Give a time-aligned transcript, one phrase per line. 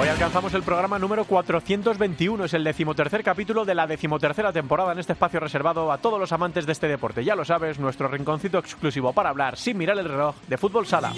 [0.00, 5.00] Hoy alcanzamos el programa número 421, es el decimotercer capítulo de la decimotercera temporada en
[5.00, 7.24] este espacio reservado a todos los amantes de este deporte.
[7.24, 11.12] Ya lo sabes, nuestro rinconcito exclusivo para hablar sin mirar el reloj de fútbol sala.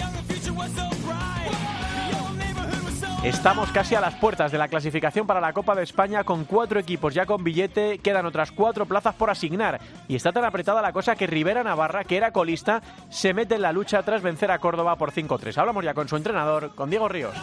[3.22, 6.80] Estamos casi a las puertas de la clasificación para la Copa de España con cuatro
[6.80, 9.78] equipos ya con billete, quedan otras cuatro plazas por asignar
[10.08, 13.62] y está tan apretada la cosa que Rivera Navarra, que era colista, se mete en
[13.62, 15.58] la lucha tras vencer a Córdoba por 5-3.
[15.58, 17.34] Hablamos ya con su entrenador, con Diego Ríos.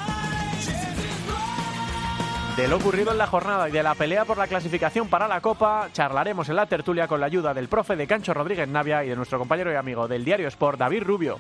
[2.57, 5.41] De lo ocurrido en la jornada y de la pelea por la clasificación para la
[5.41, 9.09] Copa, charlaremos en la tertulia con la ayuda del profe de Cancho Rodríguez Navia y
[9.09, 11.37] de nuestro compañero y amigo del diario Sport, David Rubio.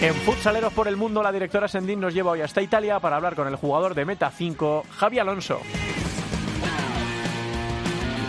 [0.00, 3.34] En Futsaleros por el Mundo, la directora Sendín nos lleva hoy hasta Italia para hablar
[3.34, 5.60] con el jugador de Meta 5, Javi Alonso.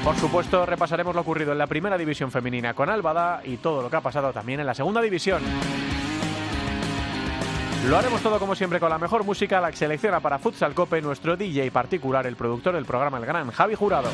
[0.04, 3.90] Por supuesto, repasaremos lo ocurrido en la primera división femenina con Albada y todo lo
[3.92, 5.44] que ha pasado también en la segunda división.
[7.90, 11.04] Lo haremos todo como siempre con la mejor música, la que selecciona para Futsal Cope
[11.04, 14.10] nuestro DJ particular, el productor del programa El Gran, Javi Jurado.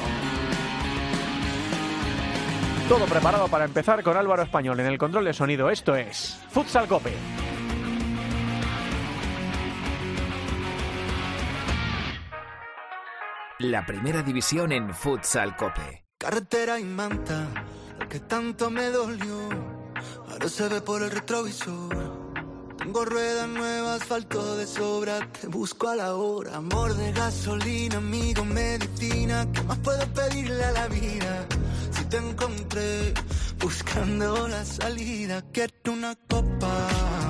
[2.90, 5.70] Todo preparado para empezar con Álvaro Español en el control de sonido.
[5.70, 7.14] Esto es Futsal Cope.
[13.60, 16.04] La primera división en Futsal Cope.
[16.18, 17.48] Carretera y manta,
[17.98, 19.50] lo que tanto me dolió,
[20.30, 22.11] ahora se ve por el retrovisor.
[22.82, 26.56] Tengo ruedas nuevas, asfalto de sobra, te busco a la hora.
[26.56, 31.46] Amor de gasolina, amigo, medicina, ¿qué más puedo pedirle a la vida?
[31.92, 33.14] Si te encontré
[33.59, 36.88] buscando la salida, quiero una copa.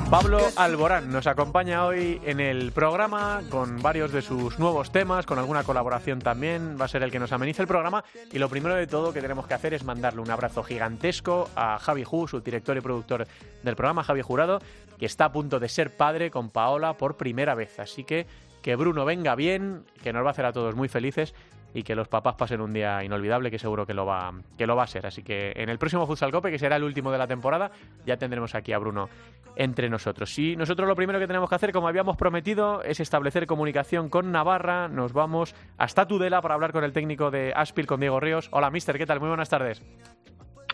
[0.10, 5.40] Pablo Alborán nos acompaña hoy en el programa con varios de sus nuevos temas, con
[5.40, 6.76] alguna colaboración también.
[6.80, 8.04] Va a ser el que nos amenice el programa.
[8.30, 11.80] Y lo primero de todo que tenemos que hacer es mandarle un abrazo gigantesco a
[11.80, 13.26] Javi Ju, su director y productor
[13.64, 14.60] del programa, Javi Jurado,
[15.02, 17.80] que está a punto de ser padre con Paola por primera vez.
[17.80, 18.28] Así que
[18.62, 21.34] que Bruno venga bien, que nos va a hacer a todos muy felices
[21.74, 24.76] y que los papás pasen un día inolvidable, que seguro que lo va, que lo
[24.76, 25.08] va a ser.
[25.08, 27.72] Así que en el próximo Futsal Cope, que será el último de la temporada,
[28.06, 29.10] ya tendremos aquí a Bruno
[29.56, 30.38] entre nosotros.
[30.38, 34.32] Y nosotros lo primero que tenemos que hacer, como habíamos prometido, es establecer comunicación con
[34.32, 34.88] Navarra.
[34.88, 38.50] Nos vamos hasta Tudela para hablar con el técnico de Aspil, con Diego Ríos.
[38.52, 39.20] Hola, mister, ¿qué tal?
[39.20, 39.82] Muy buenas tardes.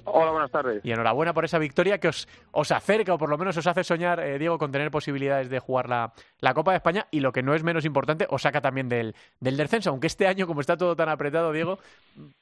[0.10, 0.86] Hola, buenas tardes.
[0.86, 2.28] Y enhorabuena por esa victoria que os,
[2.72, 5.90] acerca o por lo menos os hace soñar, eh, Diego, con tener posibilidades de jugar
[5.90, 8.88] la, la, Copa de España y lo que no es menos importante, os saca también
[8.88, 9.90] del, del descenso.
[9.90, 11.80] Aunque este año, como está todo tan apretado, Diego,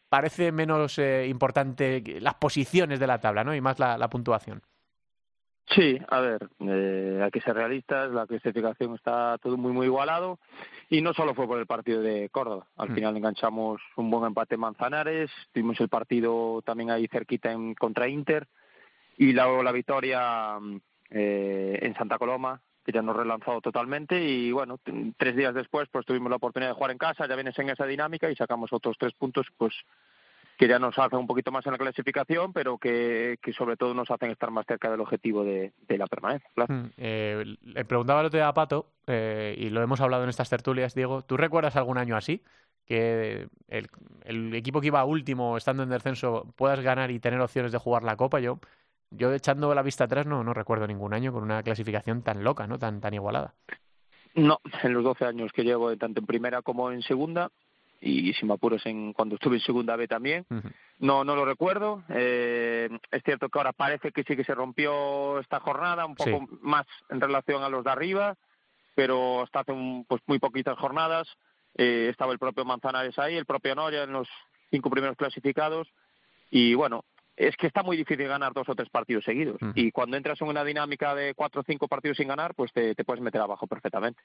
[0.10, 3.56] parece menos eh, importante las posiciones de la tabla ¿no?
[3.56, 4.62] y más la puntuación.
[5.70, 10.38] Sí, a ver, eh, hay que ser realistas, la clasificación está todo muy, muy igualado
[10.90, 12.96] y no solo fue por el partido de Córdoba, al Mm.
[12.96, 18.08] final enganchamos un buen empate en Manzanares, tuvimos el partido también ahí cerquita en, contra
[18.08, 18.48] Inter
[19.18, 20.60] y luego la victoria
[21.10, 24.80] eh, en Santa Coloma, que ya nos relanzó totalmente y bueno,
[25.18, 27.88] tres días después pues tuvimos la oportunidad de jugar en casa, ya vienes en esa
[27.88, 29.74] dinámica y sacamos otros tres puntos pues
[30.58, 33.94] que ya nos hacen un poquito más en la clasificación, pero que, que sobre todo
[33.94, 36.50] nos hacen estar más cerca del objetivo de, de la permanencia.
[36.54, 36.74] claro.
[36.74, 40.30] Mm, eh, le preguntaba el otro día a Pato, eh, y lo hemos hablado en
[40.30, 42.42] estas tertulias, Diego, ¿tú recuerdas algún año así?
[42.86, 43.88] Que el,
[44.24, 48.04] el equipo que iba último, estando en descenso, puedas ganar y tener opciones de jugar
[48.04, 48.40] la Copa.
[48.40, 48.60] Yo,
[49.10, 52.68] yo echando la vista atrás, no, no recuerdo ningún año con una clasificación tan loca,
[52.68, 52.78] ¿no?
[52.78, 53.56] Tan, tan igualada.
[54.36, 57.52] No, en los 12 años que llevo, tanto en primera como en segunda,
[58.06, 60.46] y si me apuros en cuando estuve en segunda B también,
[61.00, 62.04] no no lo recuerdo.
[62.10, 66.30] Eh, es cierto que ahora parece que sí que se rompió esta jornada, un poco
[66.30, 66.58] Sí.
[66.62, 68.36] más en relación a los de arriba,
[68.94, 71.28] pero hasta hace un, pues muy poquitas jornadas
[71.78, 74.30] eh, estaba el propio Manzanares ahí, el propio Noria en los
[74.72, 75.88] cinco primeros clasificados,
[76.50, 77.04] y bueno,
[77.38, 79.58] es que está muy difícil ganar dos o tres partidos seguidos.
[79.74, 82.96] Y cuando entras en una dinámica de cuatro o cinco partidos sin ganar, pues te,
[82.96, 84.22] te puedes meter abajo perfectamente.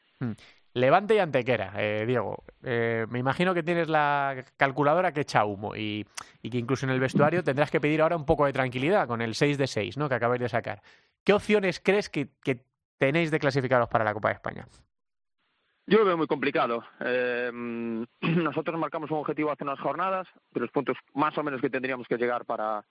[0.74, 2.44] Levante y Antequera, eh, Diego.
[2.62, 6.06] Eh, me imagino que tienes la calculadora que echa humo y,
[6.42, 9.22] y que incluso en el vestuario tendrás que pedir ahora un poco de tranquilidad con
[9.22, 10.08] el 6 de 6 ¿no?
[10.08, 10.82] que acabáis de sacar.
[11.24, 12.64] ¿Qué opciones crees que, que
[12.98, 14.66] tenéis de clasificaros para la Copa de España?
[15.86, 16.84] Yo lo veo muy complicado.
[17.00, 17.50] Eh,
[18.20, 22.06] nosotros marcamos un objetivo hace unas jornadas de los puntos más o menos que tendríamos
[22.06, 22.84] que llegar para,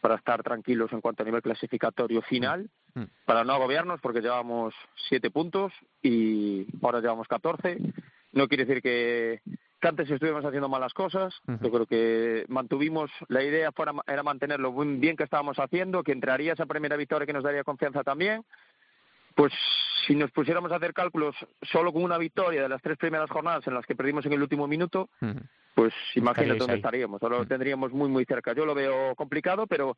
[0.00, 3.04] para estar tranquilos en cuanto a nivel clasificatorio final, Mm.
[3.24, 4.74] para no agobiarnos porque llevamos
[5.08, 7.78] siete puntos y ahora llevamos 14.
[8.32, 9.40] No quiere decir que,
[9.80, 11.32] que antes estuvimos haciendo malas cosas.
[11.46, 16.12] Yo creo que mantuvimos la idea fuera, era mantener lo bien que estábamos haciendo, que
[16.12, 18.44] entraría esa primera victoria que nos daría confianza también.
[19.40, 19.54] Pues
[20.06, 23.66] si nos pusiéramos a hacer cálculos solo con una victoria de las tres primeras jornadas
[23.66, 25.08] en las que perdimos en el último minuto,
[25.74, 27.22] pues imagínate dónde estaríamos.
[27.22, 28.52] Ahora lo tendríamos muy, muy cerca.
[28.52, 29.96] Yo lo veo complicado, pero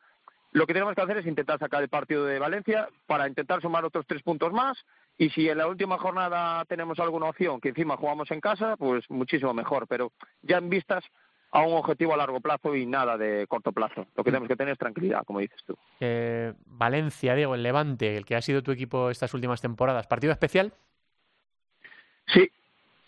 [0.53, 3.85] lo que tenemos que hacer es intentar sacar el partido de Valencia para intentar sumar
[3.85, 4.79] otros tres puntos más
[5.19, 9.11] y si en la última jornada tenemos alguna opción, que encima jugamos en casa, pues
[9.11, 9.89] muchísimo mejor.
[9.89, 10.13] Pero
[10.43, 11.03] ya en vistas
[11.53, 14.07] a un objetivo a largo plazo y nada de corto plazo.
[14.17, 14.33] Lo que mm.
[14.33, 15.77] tenemos que tener es tranquilidad, como dices tú.
[16.01, 20.33] Eh, Valencia, Diego, el Levante, el que ha sido tu equipo estas últimas temporadas, ¿partido
[20.33, 20.73] especial?
[22.27, 22.51] Sí,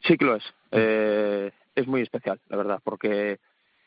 [0.02, 0.44] sí que lo es.
[0.70, 3.41] Eh, es muy especial, la verdad, porque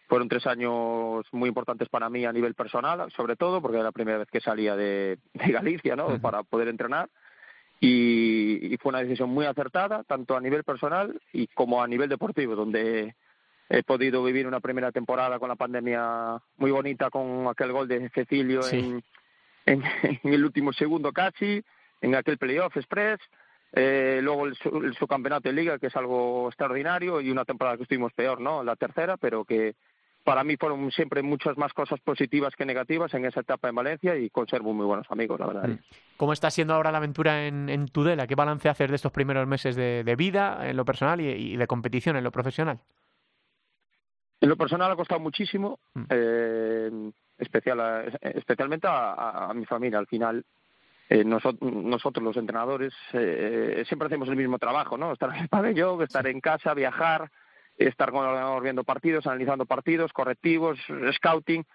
[0.07, 3.91] fueron tres años muy importantes para mí a nivel personal, sobre todo, porque era la
[3.91, 6.19] primera vez que salía de, Galicia, ¿no?
[6.19, 7.09] Para poder entrenar
[7.79, 12.55] y, fue una decisión muy acertada, tanto a nivel personal y como a nivel deportivo,
[12.55, 13.15] donde
[13.69, 18.09] he podido vivir una primera temporada con la pandemia muy bonita, con aquel gol de
[18.09, 19.03] Cecilio en,
[19.65, 19.83] en,
[20.23, 21.63] el último segundo casi,
[22.01, 23.19] en aquel playoff express,
[23.73, 27.83] eh, luego el, el subcampeonato de liga, que es algo extraordinario, y una temporada que
[27.83, 28.63] estuvimos peor, ¿no?
[28.63, 29.75] La tercera, pero que
[30.27, 34.17] para mí fueron siempre muchas más cosas positivas que negativas en esa etapa en Valencia
[34.17, 35.69] y conservo muy buenos amigos, la verdad.
[35.69, 35.79] Mm.
[36.17, 38.27] ¿Cómo está siendo ahora la aventura en, Tudela?
[38.27, 42.17] ¿Qué balance haces de estos primeros meses de, vida en lo personal y, de competición
[42.17, 42.81] en lo profesional?
[44.39, 46.03] En lo personal ha costado muchísimo, mm.
[46.09, 49.99] eh, especial, especialmente a, mi familia.
[49.99, 50.43] Al final,
[51.09, 55.13] eh, nosotros, los entrenadores eh, siempre hacemos el mismo trabajo, ¿no?
[55.13, 57.31] Estar en el pabellón, estar en casa, viajar
[57.77, 58.11] estar
[58.61, 60.79] viendo partidos, analizando partidos, correctivos,
[61.13, 61.65] scouting.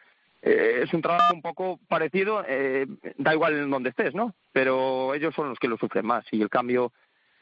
[0.43, 2.87] Eh, es un trabajo un poco parecido, eh,
[3.17, 4.35] da igual en donde estés, ¿no?
[4.53, 6.93] Pero ellos son los que lo sufren más y el cambio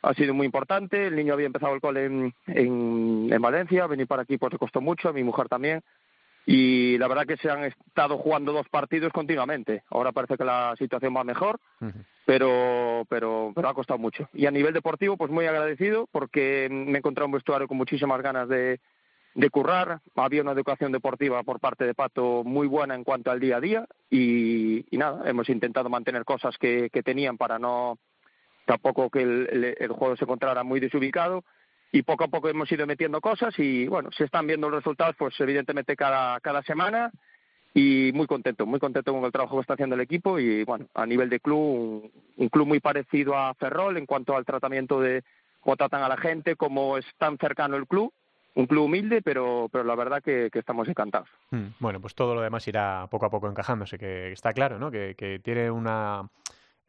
[0.03, 1.07] ha sido muy importante.
[1.07, 4.81] El niño había empezado el cole en, en, Valencia, venir para aquí pues le costó
[4.81, 5.83] mucho, a mi mujer también
[6.47, 9.85] y la verdad que se han estado jugando dos partidos continuamente.
[9.91, 11.61] Ahora parece que la situación va mejor,
[12.25, 14.29] pero, pero, pero ha costado mucho.
[14.33, 18.21] Y a nivel deportivo, pues muy agradecido porque me he encontrado un vestuario con muchísimas
[18.23, 18.81] ganas de,
[19.35, 20.01] de currar.
[20.17, 23.61] Había una educación deportiva por parte de Pato muy buena en cuanto al día a
[23.61, 27.99] día y, nada, hemos intentado mantener cosas que, que tenían para no
[28.71, 31.43] tampoco que el, el juego se encontrara muy desubicado
[31.91, 35.17] y poco a poco hemos ido metiendo cosas y bueno, se están viendo los resultados
[35.19, 37.11] pues evidentemente cada, cada semana
[37.75, 40.87] y muy contento, muy contento con el trabajo que está haciendo el equipo y bueno,
[40.95, 45.25] a nivel de club, un, club muy parecido a Ferrol en cuanto al tratamiento de
[45.61, 48.13] cómo tratan a la gente, cómo es tan cercano el club,
[48.55, 51.29] un club humilde, pero, pero la verdad que, estamos encantados.
[51.51, 54.93] Hmm, bueno, pues todo lo demás irá poco a poco encajándose, que está claro, ¿no?
[54.93, 56.29] Que, que tiene una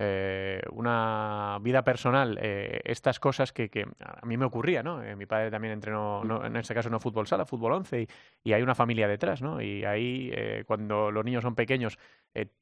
[0.04, 5.04] eh, una vida personal, eh, estas cosas que, que, a mí me ocurría, ¿no?
[5.04, 8.08] Eh, mi padre también entrenó, en este caso no fútbol sala, fútbol 11, y,
[8.44, 9.62] y hay una familia detrás, ¿no?
[9.62, 10.34] Y ahí,
[10.66, 12.00] cuando los niños son pequeños,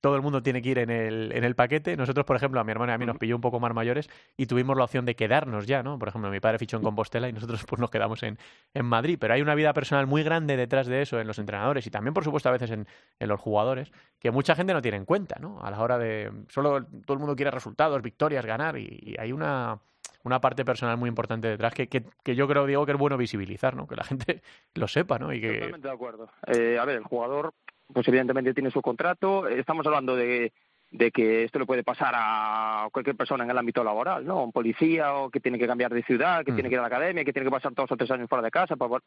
[0.02, 1.96] todo el mundo tiene que ir en el, en el paquete.
[1.96, 4.10] Nosotros, por ejemplo, a mi hermana y a mí nos pilló un poco más mayores
[4.36, 6.00] y tuvimos la opción de quedarnos ya, ¿no?
[6.00, 8.38] Por ejemplo, mi padre fichó en Compostela y nosotros pues nos quedamos en,
[8.74, 11.86] en Madrid, pero hay una vida personal muy grande detrás de eso en los entrenadores
[11.86, 12.88] y también, por supuesto, a veces en,
[13.20, 15.62] en los jugadores, que mucha gente no tiene en cuenta, ¿no?
[15.62, 16.32] A la hora de...
[16.50, 19.80] Solo todo el mundo quiere resultados, victorias, ganar, y, hay una,
[20.24, 23.76] una parte personal muy importante detrás que, que, yo creo, Diego, que es bueno visibilizar,
[23.76, 23.88] ¿no?
[23.88, 24.42] Que la gente
[24.76, 25.34] lo sepa, ¿no?
[25.34, 25.54] Y que...
[25.54, 26.30] Totalmente de acuerdo.
[26.48, 27.54] Eh, a ver, el jugador,
[27.94, 29.48] pues evidentemente tiene su contrato.
[29.48, 30.52] Estamos hablando de,
[30.92, 34.44] de que esto le puede pasar a cualquier persona en el ámbito laboral, ¿no?
[34.44, 36.88] Un policía o que tiene que cambiar de ciudad, que tiene que ir a la
[36.88, 39.00] academia, que tiene que pasar dos o tres años fuera de casa para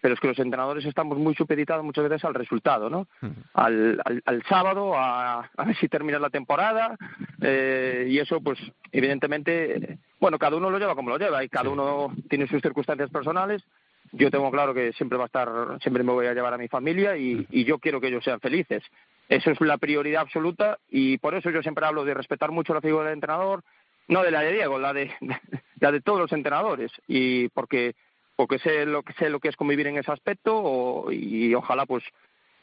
[0.00, 3.08] pero es que los entrenadores estamos muy supeditados muchas veces al resultado, ¿no?
[3.54, 6.96] al, al, sábado, a, a, ver si termina la temporada,
[7.40, 8.58] eh, y eso, pues,
[8.92, 13.10] evidentemente, bueno, cada uno lo lleva como lo lleva, y cada uno tiene sus circunstancias
[13.10, 13.64] personales.
[14.12, 15.48] Yo tengo claro que siempre va a estar,
[15.80, 18.40] siempre me voy a llevar a mi familia y, y yo quiero que ellos sean
[18.40, 18.82] felices.
[19.28, 22.80] Eso es la prioridad absoluta y por eso yo siempre hablo de respetar mucho la
[22.80, 23.62] figura del entrenador,
[24.08, 25.10] no de la de Diego, la de,
[25.80, 27.94] la de todos los entrenadores, y porque
[28.36, 32.04] porque sé lo que sé lo que es convivir en ese aspecto y ojalá pues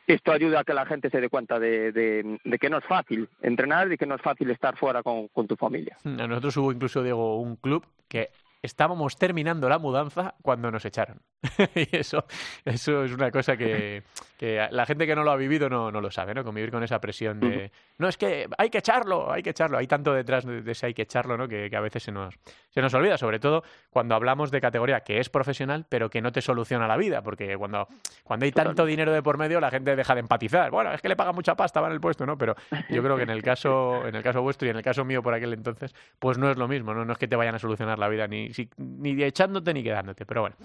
[0.06, 3.28] esto ayude a que la gente se dé cuenta de, de, que no es fácil
[3.42, 5.98] entrenar y que no es fácil estar fuera con, con tu familia.
[6.04, 8.30] A nosotros hubo incluso, Diego, un club que
[8.64, 11.22] estábamos terminando la mudanza cuando nos echaron.
[11.76, 12.26] y eso,
[12.64, 14.04] eso es una cosa que,
[14.38, 16.44] que, la gente que no lo ha vivido no, no lo sabe, ¿no?
[16.44, 19.78] Convivir con esa presión de, no, es que hay que echarlo, hay que echarlo.
[19.78, 21.48] Hay tanto detrás de, ese hay que echarlo, ¿no?
[21.48, 22.34] Que, a veces se nos,
[22.70, 26.32] se nos olvida, sobre todo cuando hablamos de categoría que es profesional, pero que no
[26.32, 27.88] te soluciona la vida, porque cuando,
[28.24, 30.72] cuando hay tanto dinero de por medio, la gente deja de empatizar.
[30.72, 32.38] Bueno, es que le paga mucha pasta, va en el puesto, ¿no?
[32.38, 32.56] Pero
[32.90, 35.22] yo creo que en el caso, en el caso vuestro y en el caso mío
[35.22, 37.04] por aquel entonces, pues no es lo mismo, ¿no?
[37.04, 40.26] No es que te vayan a solucionar la vida ni ni echándote ni quedándote.
[40.26, 40.56] Pero bueno,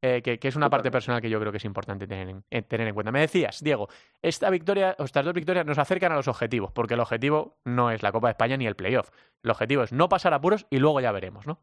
[0.00, 2.88] eh, que, es una parte personal que yo creo que es importante tener en, tener
[2.88, 3.10] en cuenta.
[3.10, 3.88] Me decías, Diego,
[4.22, 8.02] esta victoria, estas dos victorias nos acercan a los objetivos, porque el objetivo no es
[8.02, 9.10] la Copa de España ni el playoff.
[9.42, 11.58] El objetivo es no pasar apuros y luego ya veremos, ¿no?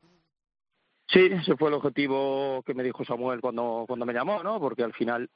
[1.07, 4.59] Sí, ese fue el objetivo que me dijo Samuel cuando, cuando me llamó, ¿no?
[4.59, 5.29] Porque al final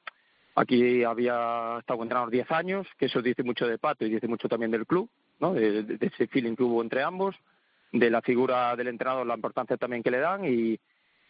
[0.56, 4.50] aquí había estado entrenador 10 años, que eso dice mucho de Pato y dice mucho
[4.50, 5.54] también del club, ¿no?
[5.54, 7.36] De, ese feeling que hubo entre ambos,
[7.92, 10.80] de la figura del entrenador, la importancia también que le dan y,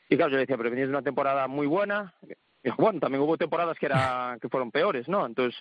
[0.09, 2.13] claro, yo le decía, pero venís de una temporada muy buena.
[2.63, 5.25] Y bueno, también hubo temporadas que, era, que fueron peores, ¿no?
[5.25, 5.57] Entonces,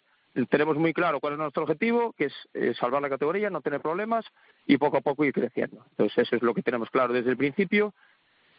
[0.48, 3.80] tenemos muy claro cuál es nuestro objetivo, que es eh, salvar la categoría, no tener
[3.80, 4.24] problemas
[4.66, 5.84] y poco a poco ir creciendo.
[5.90, 7.94] Entonces, eso es lo que tenemos claro desde el principio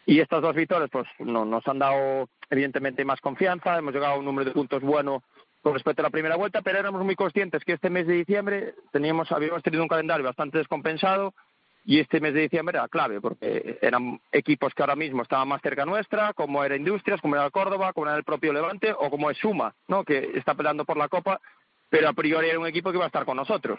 [0.06, 4.18] y estas dos victorias pues no, nos han dado evidentemente más confianza, hemos llegado a
[4.18, 5.22] un número de puntos bueno
[5.62, 8.74] con respecto a la primera vuelta, pero éramos muy conscientes que este mes de diciembre
[8.92, 11.34] teníamos, habíamos tenido un calendario bastante descompensado
[11.84, 15.62] y este mes de diciembre era clave porque eran equipos que ahora mismo estaban más
[15.62, 19.30] cerca nuestra, como era Industrias, como era Córdoba, como era el propio Levante o como
[19.30, 20.04] es Suma, ¿no?
[20.04, 21.40] que está peleando por la Copa,
[21.88, 23.78] pero a priori era un equipo que iba a estar con nosotros.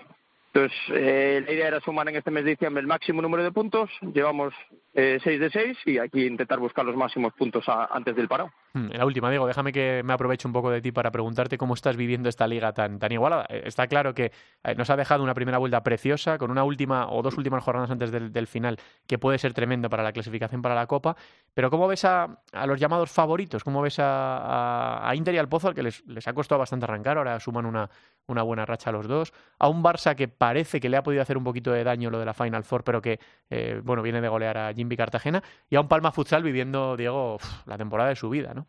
[0.54, 3.54] Entonces, eh, la idea era sumar en este mes de diciembre el máximo número de
[3.54, 3.90] puntos.
[4.14, 4.54] Llevamos
[4.94, 8.52] eh, 6 de 6 y aquí intentar buscar los máximos puntos antes del paro.
[8.74, 11.74] Hmm, la última, Diego, déjame que me aproveche un poco de ti para preguntarte cómo
[11.74, 13.46] estás viviendo esta liga tan, tan igualada.
[13.50, 14.32] Eh, está claro que
[14.64, 17.92] eh, nos ha dejado una primera vuelta preciosa, con una última o dos últimas jornadas
[17.92, 21.16] antes del, final, que puede ser tremendo para la clasificación para la Copa.
[21.54, 23.64] Pero ¿cómo ves a, los llamados favoritos?
[23.64, 26.86] ¿Cómo ves a, a, Inter y al Pozo, al que les, les, ha costado bastante
[26.86, 27.18] arrancar?
[27.18, 27.90] Ahora suman una,
[28.28, 29.34] una buena racha a los dos.
[29.60, 32.20] A un Barça que parece que le ha podido hacer un poquito de daño lo
[32.20, 33.20] de la Final Four, pero que
[33.50, 35.44] eh, bueno viene de golear a Jimmy Cartagena.
[35.70, 38.68] Y a un Palma Futsal viviendo, Diego, la temporada de su vida, ¿no?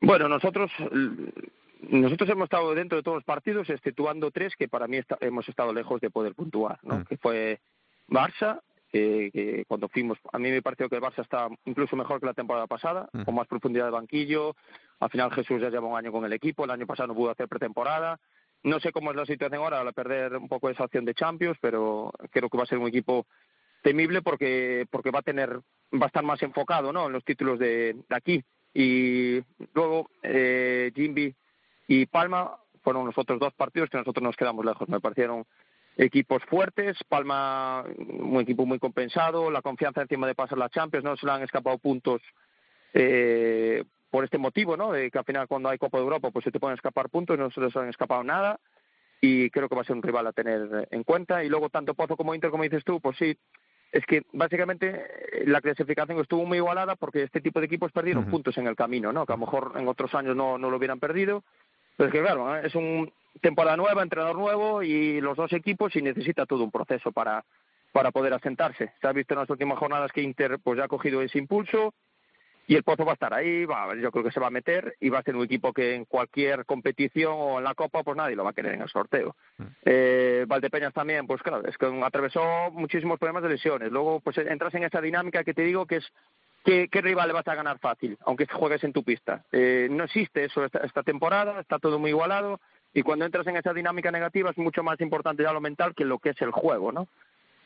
[0.00, 0.70] Bueno, nosotros
[1.88, 5.72] nosotros hemos estado dentro de todos los partidos, exceptuando tres que para mí hemos estado
[5.72, 6.98] lejos de poder puntuar, ¿no?
[6.98, 7.04] Mm.
[7.04, 7.60] Que fue
[8.08, 8.60] Barça,
[8.92, 12.34] que, cuando fuimos, a mí me pareció que el Barça está incluso mejor que la
[12.34, 13.22] temporada pasada, mm.
[13.22, 14.56] con más profundidad de banquillo.
[14.98, 17.30] Al final Jesús ya lleva un año con el equipo, el año pasado no pudo
[17.30, 18.18] hacer pretemporada.
[18.62, 21.56] No sé cómo es la situación ahora al perder un poco esa opción de Champions,
[21.62, 23.26] pero creo que va a ser un equipo
[23.82, 25.60] temible porque porque va a tener
[25.92, 27.06] va a estar más enfocado, ¿no?
[27.06, 29.40] En los títulos de, aquí y
[29.74, 31.34] luego eh, Jimby
[31.88, 34.88] y Palma fueron los otros dos partidos que nosotros nos quedamos lejos.
[34.88, 35.44] Me parecieron
[35.96, 41.16] equipos fuertes, Palma un equipo muy compensado, la confianza encima de pasar la Champions, no
[41.16, 42.22] se le han escapado puntos
[42.94, 44.92] eh, por este motivo, ¿no?
[44.92, 47.38] De que al final cuando hay Copa de Europa pues se te pueden escapar puntos,
[47.38, 48.60] no se les han escapado nada
[49.20, 51.44] y creo que va a ser un rival a tener en cuenta.
[51.44, 53.36] Y luego tanto Pozo como Inter, como dices tú, pues sí,
[53.92, 58.56] es que básicamente la clasificación estuvo muy igualada porque este tipo de equipos perdieron puntos
[58.58, 59.26] en el camino, ¿no?
[59.26, 61.42] Que a lo mejor en otros años no, no lo hubieran perdido.
[61.96, 62.62] Pero es que claro, ¿eh?
[62.64, 67.12] es un temporada nueva, entrenador nuevo y los dos equipos y necesita todo un proceso
[67.12, 67.44] para
[67.92, 68.92] para poder asentarse.
[69.00, 71.94] Se ha visto en las últimas jornadas que Inter pues ya ha cogido ese impulso,
[72.70, 74.94] y el Pozo va a estar ahí, va, yo creo que se va a meter
[75.00, 78.16] y va a ser un equipo que en cualquier competición o en la Copa pues
[78.16, 79.34] nadie lo va a querer en el sorteo.
[79.58, 79.64] Mm.
[79.84, 83.90] Eh, Valdepeñas también, pues claro, es que atravesó muchísimos problemas de lesiones.
[83.90, 86.12] Luego pues entras en esa dinámica que te digo que es
[86.64, 89.44] ¿Qué, ¿Qué, rival le vas a ganar fácil, aunque juegues en tu pista?
[89.50, 92.60] Eh, no existe eso esta, esta, temporada, está todo muy igualado
[92.94, 96.04] y cuando entras en esa dinámica negativa es mucho más importante ya lo mental que
[96.04, 97.08] lo que es el juego, ¿no?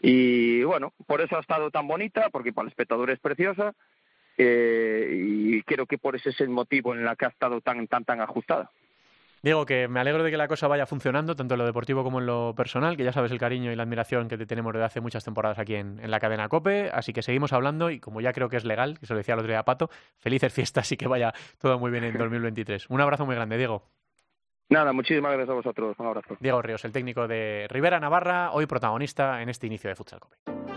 [0.01, 3.75] Y bueno, por eso ha estado tan bonita, porque para el espectador es preciosa
[4.37, 7.87] eh, y creo que por ese es el motivo en el que ha estado tan,
[7.87, 8.71] tan, tan ajustada.
[9.45, 12.19] Diego, que me alegro de que la cosa vaya funcionando, tanto en lo deportivo como
[12.19, 14.87] en lo personal, que ya sabes el cariño y la admiración que te tenemos desde
[14.87, 18.33] hace muchas temporadas aquí en, la cadena COPE, así que seguimos hablando y como ya
[18.33, 20.91] creo que es legal, que se lo decía el otro día a Pato, felices fiestas
[20.93, 22.89] y que vaya todo muy bien en 2023.
[22.89, 23.83] Un abrazo muy grande, Diego.
[24.71, 25.95] Nada, muchísimas gracias a vosotros.
[25.99, 26.39] Un abrazo.
[26.41, 30.74] Diego Ríos, el técnico de Rivera Navarra, hoy protagonista en este inicio de Futsal COPE.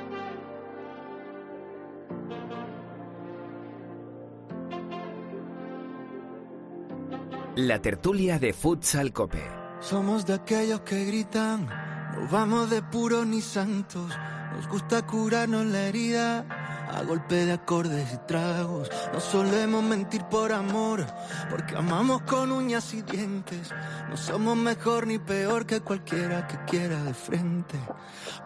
[7.57, 9.41] La tertulia de Futsal Cope.
[9.79, 14.13] Somos de aquellos que gritan, no vamos de puros ni santos,
[14.53, 16.45] nos gusta curarnos la herida
[16.89, 18.89] a golpe de acordes y tragos.
[19.13, 21.06] No solemos mentir por amor,
[21.50, 23.74] porque amamos con uñas y dientes.
[24.10, 27.77] No somos mejor ni peor que cualquiera que quiera de frente.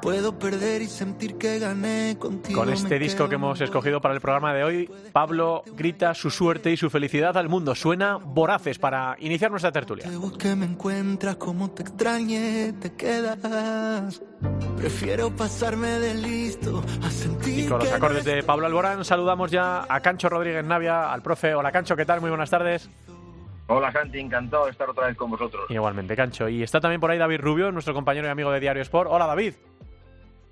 [0.02, 2.60] Puedo perder y sentir que gané contigo.
[2.60, 6.72] Con este disco que hemos escogido para el programa de hoy, Pablo grita su suerte
[6.72, 7.76] y su felicidad al mundo.
[7.76, 10.06] Suena voraces para iniciar nuestra tertulia.
[10.06, 14.22] Te me encuentras, como te extrañe, te quedas.
[14.78, 17.66] Prefiero pasarme de listo a sentir.
[17.66, 21.54] Y con los acordes de Pablo Alborán saludamos ya a Cancho Rodríguez Navia, al profe.
[21.54, 22.22] Hola Cancho, ¿qué tal?
[22.22, 22.90] Muy buenas tardes.
[23.68, 25.70] Hola Santi, encantado de estar otra vez con vosotros.
[25.70, 26.50] Igualmente, Cancho.
[26.50, 29.10] Y está también por ahí David Rubio, nuestro compañero y amigo de Diario Sport.
[29.12, 29.54] Hola David.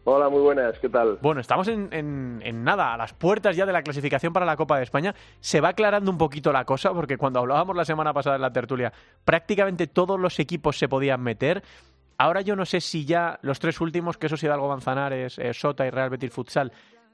[0.06, 1.20] Hola, muy buenas, ¿qué tal?
[1.22, 4.78] Bueno, estamos en, en, nada, a las puertas ya de la clasificación para la Copa
[4.78, 5.14] de España.
[5.40, 8.52] Se va aclarando un poquito la cosa, porque cuando hablábamos la semana pasada en la
[8.52, 8.92] tertulia,
[9.24, 11.62] prácticamente todos los equipos se podían meter.
[12.18, 15.54] Ahora yo no sé si ya los tres últimos, que eso es Hidalgo Manzanares, eh,
[15.54, 16.72] Sota y Real Betis Futsal,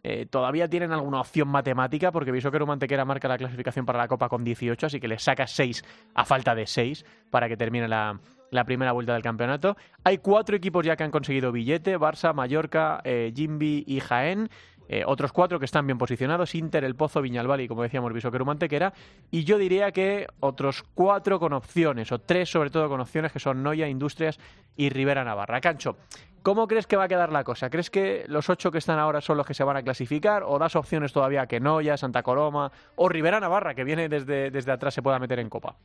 [0.07, 4.07] eh, todavía tienen alguna opción matemática, porque visto que Mantequera marca la clasificación para la
[4.07, 5.83] Copa con 18, así que le saca 6
[6.13, 8.19] a falta de 6 para que termine la,
[8.67, 9.75] primera vuelta del campeonato.
[10.03, 14.49] Hay cuatro equipos ya que han conseguido billete, Barça, Mallorca, eh, Jimby y Jaén.
[14.87, 18.45] Eh, otros cuatro que están bien posicionados, Inter, El Pozo, Viñalbal y como decíamos Bishoqueru
[18.45, 18.93] Mantequera.
[19.31, 23.39] Y yo diría que otros cuatro con opciones, o tres sobre todo con opciones, que
[23.39, 24.39] son Noya, Industrias
[24.75, 25.61] y Rivera Navarra.
[25.61, 25.97] Cancho,
[26.45, 27.71] ¿Cómo crees que va a quedar la cosa?
[27.71, 30.43] ¿Crees que los ocho que están ahora son los que se van a clasificar?
[30.45, 34.71] ¿O das opciones todavía que Noya, Santa Coloma o Rivera Navarra, que viene desde, desde
[34.71, 35.75] atrás, se pueda meter en Copa?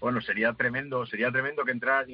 [0.00, 2.04] Bueno, sería tremendo, sería tremendo que entrara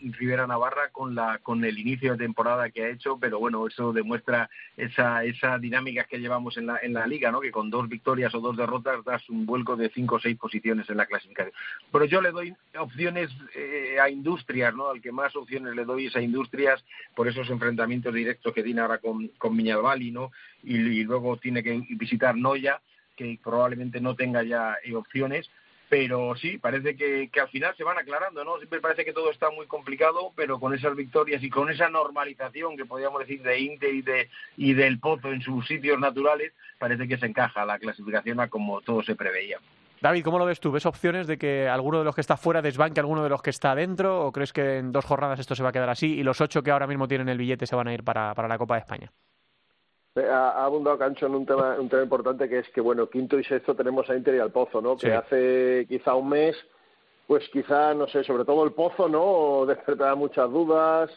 [0.00, 3.92] Rivera, Navarra con la con el inicio de temporada que ha hecho, pero bueno, eso
[3.92, 7.40] demuestra esa esa dinámica que llevamos en la en la liga, ¿no?
[7.40, 10.88] Que con dos victorias o dos derrotas das un vuelco de cinco o seis posiciones
[10.88, 11.54] en la clasificación.
[11.90, 14.90] Pero yo le doy opciones eh, a Industrias, ¿no?
[14.90, 16.84] Al que más opciones le doy es a Industrias
[17.16, 20.30] por esos enfrentamientos directos que tiene ahora con con Miñalbali, ¿no?
[20.62, 22.80] Y, y luego tiene que visitar Noya
[23.16, 25.50] que probablemente no tenga ya eh, opciones
[25.92, 28.56] pero sí, parece que, al final se van aclarando, ¿no?
[28.56, 32.78] Siempre parece que todo está muy complicado, pero con esas victorias y con esa normalización
[32.78, 37.06] que podríamos decir de Inter y, de, y del Pozo en sus sitios naturales, parece
[37.06, 39.58] que se encaja la clasificación a como todo se preveía.
[40.00, 40.72] David, ¿cómo lo ves tú?
[40.72, 43.42] ¿Ves opciones de que alguno de los que está fuera desbanque a alguno de los
[43.42, 44.24] que está dentro?
[44.24, 46.62] ¿O crees que en dos jornadas esto se va a quedar así y los ocho
[46.62, 49.12] que ahora mismo tienen el billete se van a ir para la Copa de España?
[50.16, 53.44] Ha, abundado Cancho en un tema, un tema importante que es que, bueno, quinto y
[53.44, 54.96] sexto tenemos a Inter y al Pozo, ¿no?
[54.96, 56.56] Que hace quizá un mes,
[57.26, 59.64] pues quizá, no sé, sobre todo el Pozo, ¿no?
[59.66, 61.10] Despertará muchas dudas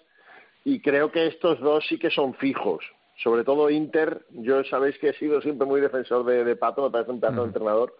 [0.64, 2.84] y creo que estos dos sí que son fijos.
[3.18, 7.12] Sobre todo Inter, yo sabéis que he sido siempre muy defensor de, Pato, me parece
[7.12, 7.96] un pedazo de entrenador.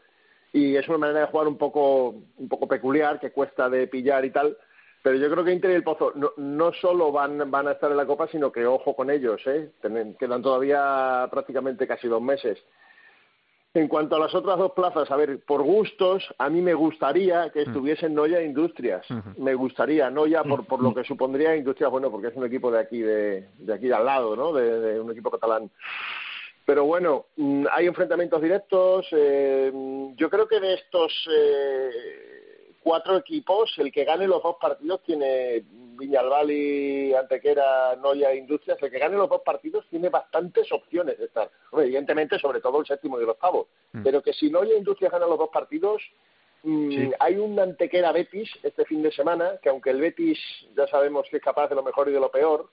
[0.52, 4.26] Y es una manera de jugar un poco, un poco peculiar, que cuesta de pillar
[4.26, 4.58] y tal
[5.06, 7.92] pero yo creo que Inter y el Pozo no, no solo van, van a estar
[7.92, 9.70] en la Copa, sino que ojo con ellos, ¿eh?
[10.18, 12.58] quedan todavía prácticamente casi dos meses.
[13.76, 17.52] En cuanto a las otras dos plazas, a ver, por gustos, a mí me gustaría
[17.52, 17.68] que mm.
[17.68, 19.06] estuviesen Noya Industrias.
[19.38, 22.80] Me gustaría, Noya por, por lo que supondría Industrias, bueno, porque es un equipo de
[22.80, 24.54] aquí, de, de aquí de al lado, ¿no?
[24.54, 25.70] De, un equipo catalán.
[26.66, 29.06] Pero bueno, mm, hay enfrentamientos directos.
[29.12, 29.72] Eh,
[30.16, 32.35] yo creo que de estos eh,
[32.86, 35.64] cuatro equipos, el que gane los dos partidos tiene
[35.98, 41.18] Viñalbal y Antequera, Noya e Industrias, el que gane los dos partidos tiene bastantes opciones
[41.18, 41.50] de estar.
[41.74, 43.70] evidentemente, sobre todo el séptimo y el octavo.
[43.92, 44.04] Mm.
[44.04, 46.00] Pero que si Noya e Industrias ganan los dos partidos,
[46.62, 50.38] mm, hay un Antequera Betis este fin de semana, que aunque el Betis
[50.78, 52.70] ya sabemos que es capaz de lo mejor y de lo peor,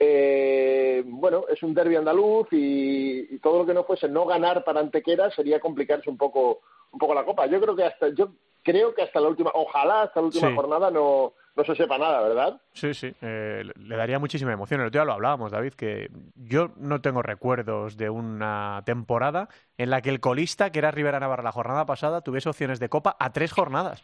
[0.00, 4.80] eh, bueno, es un derby andaluz y, todo lo que no fuese no ganar para
[4.80, 7.46] Antequera sería complicarse un poco un poco la copa.
[7.46, 8.30] Yo creo que hasta yo
[8.64, 12.20] creo que hasta la última, ojalá hasta la última jornada no, no se sepa nada,
[12.22, 12.60] ¿verdad?
[12.72, 14.80] Sí, sí, eh, le daría muchísima emoción.
[14.80, 19.48] El otro día lo hablábamos, David, que yo no tengo recuerdos de una temporada
[19.78, 22.88] en la que el colista, que era Rivera Navarra la jornada pasada, tuviese opciones de
[22.88, 24.02] copa a tres jornadas.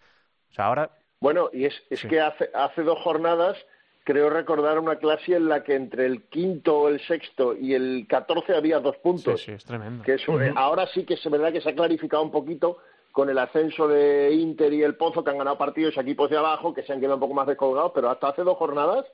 [0.50, 0.90] O sea, ahora...
[1.20, 3.56] Bueno, y es, es que hace, hace dos jornadas
[4.04, 8.54] creo recordar una clase en la que entre el quinto, el sexto y el catorce
[8.54, 9.40] había dos puntos.
[9.40, 10.02] Sí, sí, es tremendo.
[10.02, 10.16] Que
[10.56, 12.78] Ahora sí que es verdad que se ha clarificado un poquito
[13.12, 16.74] con el ascenso de Inter y el Pozo, que han ganado partidos equipos de abajo,
[16.74, 19.06] que se han quedado un poco más descolgados, pero hasta hace dos jornadas,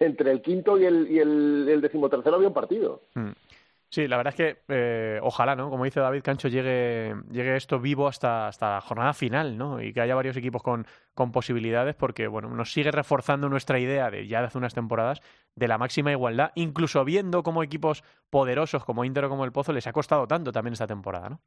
[0.00, 3.02] entre el quinto y el, y el, decimotercero había un partido.
[3.14, 3.30] Mm.
[3.88, 5.68] Sí, la verdad es que eh, ojalá, ¿no?
[5.68, 9.82] Como dice David Cancho, llegue, llegue esto vivo hasta, hasta la jornada final, ¿no?
[9.82, 14.10] Y que haya varios equipos con, con posibilidades, porque, bueno, nos sigue reforzando nuestra idea
[14.10, 15.20] de ya de hace unas temporadas
[15.56, 19.74] de la máxima igualdad, incluso viendo cómo equipos poderosos como Inter o como el Pozo
[19.74, 21.40] les ha costado tanto también esta temporada, ¿no?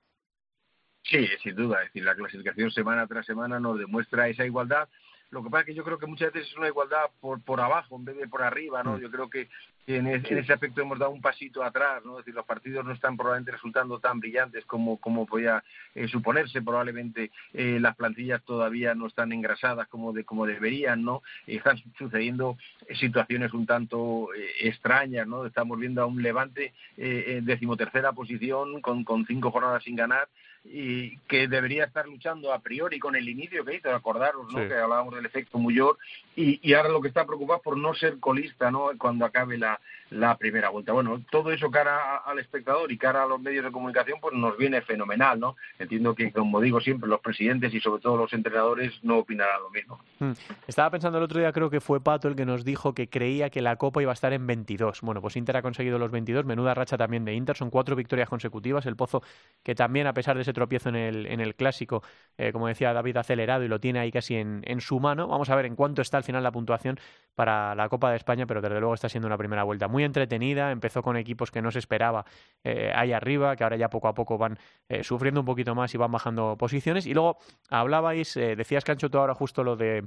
[1.10, 1.82] Sí, sin duda.
[1.82, 4.88] Es decir, la clasificación semana tras semana nos demuestra esa igualdad.
[5.32, 7.60] Lo que pasa es que yo creo que muchas veces es una igualdad por, por
[7.60, 8.98] abajo en vez de por arriba, ¿no?
[8.98, 9.02] Mm.
[9.02, 9.50] Yo creo que
[9.88, 12.14] en, ese aspecto hemos dado un pasito atrás, ¿no?
[12.14, 15.64] Es decir, los partidos no están probablemente resultando tan brillantes como, como podía
[15.94, 16.62] eh, suponerse.
[16.62, 21.22] Probablemente eh, las plantillas todavía no están engrasadas como, de, como deberían, ¿no?
[21.48, 22.58] están sucediendo
[23.00, 25.46] situaciones un tanto eh, extrañas, ¿no?
[25.46, 30.28] Estamos viendo a un Levante en decimotercera posición con, con cinco jornadas sin ganar
[30.66, 34.68] y que debería estar luchando a priori con el inicio que hizo, acordaros, ¿no?
[34.68, 35.98] Que hablábamos del efecto Muyor
[36.36, 38.90] y, y ahora lo que está preocupado por no ser colista, ¿no?
[38.98, 40.94] Cuando acabe la, la primera vuelta.
[40.94, 44.58] Bueno, todo eso cara al espectador y cara a los medios de comunicación, pues nos
[44.58, 45.56] viene fenomenal, ¿no?
[45.80, 49.70] Entiendo que, como digo siempre, los presidentes y sobre todo los entrenadores no opinarán lo
[49.70, 50.00] mismo.
[50.20, 50.34] Hmm.
[50.68, 53.50] Estaba pensando el otro día, creo que fue Pato el que nos dijo que creía
[53.50, 55.02] que la Copa iba a estar en 22.
[55.02, 58.30] Bueno, pues Inter ha conseguido los 22, menuda racha también de Inter, son cuatro victorias
[58.30, 59.22] consecutivas, el Pozo
[59.64, 62.04] que también a pesar de ese tropiezo en el, en el clásico,
[62.38, 65.28] eh, como decía David, acelerado y lo tiene ahí casi en, en su mano.
[65.28, 67.00] Vamos a ver en cuánto está al final la puntuación
[67.36, 70.72] para la Copa de España, pero desde luego está siendo una primera vuelta muy entretenida,
[70.72, 72.26] empezó con equipos que no se esperaba
[72.64, 74.58] eh, ahí arriba, que ahora ya poco a poco van
[74.90, 77.06] eh, sufriendo un poquito más y van bajando posiciones.
[77.06, 77.38] Y luego
[77.70, 80.04] hablabais, eh, decías Cancho tú ahora justo lo de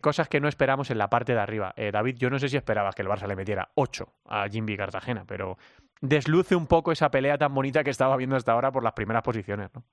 [0.00, 1.74] cosas que no esperamos en la parte de arriba.
[1.76, 5.24] David, yo no sé si esperabas que el Barça le metiera 8 a Jimmy Cartagena,
[5.26, 5.56] pero
[6.00, 9.22] desluce un poco esa pelea tan bonita que estaba viendo hasta ahora por las primeras
[9.22, 9.84] posiciones, ¿no?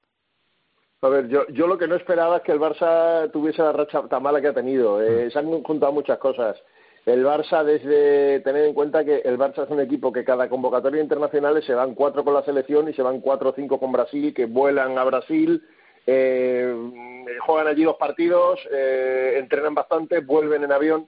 [1.04, 4.02] A ver, yo, yo lo que no esperaba es que el Barça tuviese la racha
[4.08, 5.00] tan mala que ha tenido.
[5.00, 5.30] Mm.
[5.30, 6.58] se han juntado muchas cosas
[7.06, 11.02] el Barça, desde tener en cuenta que el Barça es un equipo que cada convocatoria
[11.02, 14.34] internacional se van cuatro con la selección y se van cuatro o cinco con Brasil,
[14.34, 15.64] que vuelan a Brasil,
[16.06, 16.74] eh,
[17.40, 21.08] juegan allí dos partidos, eh, entrenan bastante, vuelven en avión.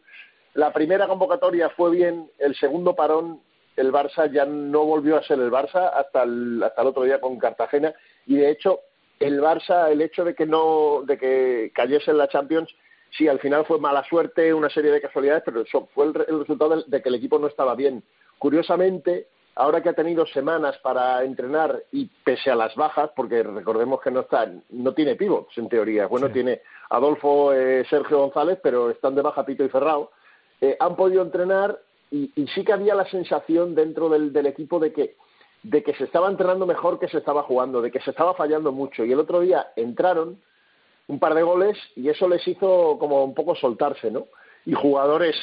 [0.56, 3.42] La primera convocatoria fue bien, el segundo parón,
[3.76, 7.20] el Barça ya no volvió a ser el Barça hasta el, hasta el otro día
[7.20, 7.94] con Cartagena
[8.26, 8.80] y de hecho
[9.20, 12.70] el Barça, el hecho de que no, de que cayese en la Champions
[13.18, 16.84] sí, al final fue mala suerte, una serie de casualidades, pero eso fue el, resultado
[16.84, 18.04] de, que el equipo no estaba bien.
[18.38, 24.02] Curiosamente, ahora que ha tenido semanas para entrenar y pese a las bajas, porque recordemos
[24.02, 28.90] que no está, no tiene pivots en teoría, bueno, tiene Adolfo, eh, Sergio González, pero
[28.90, 30.12] están de baja Pito y Ferrao,
[30.62, 31.80] eh, han podido entrenar
[32.12, 35.16] y, sí que había la sensación dentro del, del equipo de que
[35.64, 38.72] de que se estaba entrenando mejor que se estaba jugando, de que se estaba fallando
[38.72, 39.06] mucho.
[39.06, 40.42] Y el otro día entraron,
[41.08, 44.28] un par de goles y eso les hizo como un poco soltarse, ¿no?
[44.66, 45.36] Y jugadores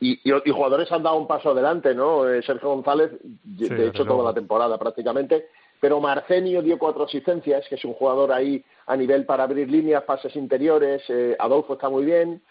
[0.00, 2.28] y, y, jugadores han dado un paso adelante, ¿no?
[2.28, 5.46] Eh, Sergio González, de hecho, toda la temporada prácticamente,
[5.80, 10.02] pero Marcenio dio cuatro asistencias, que es un jugador ahí a nivel para abrir líneas,
[10.04, 12.42] pases interiores, eh, Adolfo está muy bien.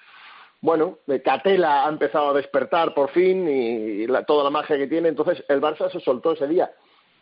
[0.62, 5.10] Bueno, eh, Catela ha empezado a despertar por fin y, toda la magia que tiene,
[5.10, 6.72] entonces el Barça se soltó ese día.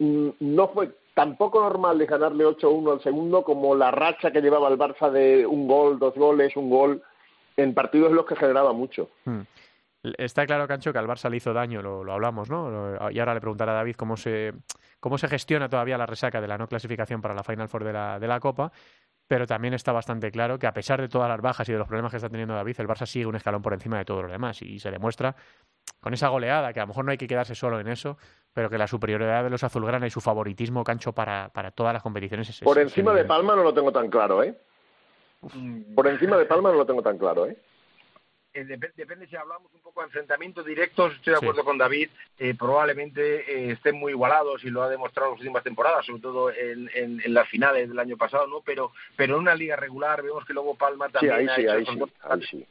[0.03, 4.67] Mm, no fue tampoco normal de ganarle 8-1 al segundo como la racha que llevaba
[4.67, 7.01] el Barça de un gol, dos goles, un gol
[7.55, 9.09] en partidos en los que generaba mucho.
[9.25, 9.41] Hmm.
[10.17, 13.09] Está claro, Cancho, que al Barça le hizo daño, lo, hablamos, ¿no?
[13.09, 14.53] Y ahora le preguntará a David cómo se,
[14.99, 17.93] cómo se gestiona todavía la resaca de la no clasificación para la Final Four de
[17.93, 18.73] la, de la Copa,
[19.25, 21.87] pero también está bastante claro que a pesar de todas las bajas y de los
[21.87, 24.31] problemas que está teniendo David, el Barça sigue un escalón por encima de todos los
[24.31, 25.37] demás y se demuestra
[26.03, 28.17] con esa goleada, que a lo mejor no hay que quedarse solo en eso,
[28.53, 32.03] pero que la superioridad de los azulgrana y su favoritismo cancho para, para todas las
[32.03, 34.53] competiciones es Por encima de Palma no lo tengo tan claro, ¿eh?
[35.95, 37.55] Por encima de Palma no lo tengo tan claro, ¿eh?
[38.53, 42.53] eh depende si hablamos un poco de enfrentamientos directos, estoy de acuerdo con David, eh,
[42.53, 46.51] probablemente eh, estén muy igualados y lo ha demostrado en las últimas temporadas, sobre todo
[46.51, 48.59] en, en, las finales del año pasado, ¿no?
[48.59, 51.85] Pero, pero en una liga regular vemos que luego Palma también ha hecho ahí
[52.49, 52.65] sí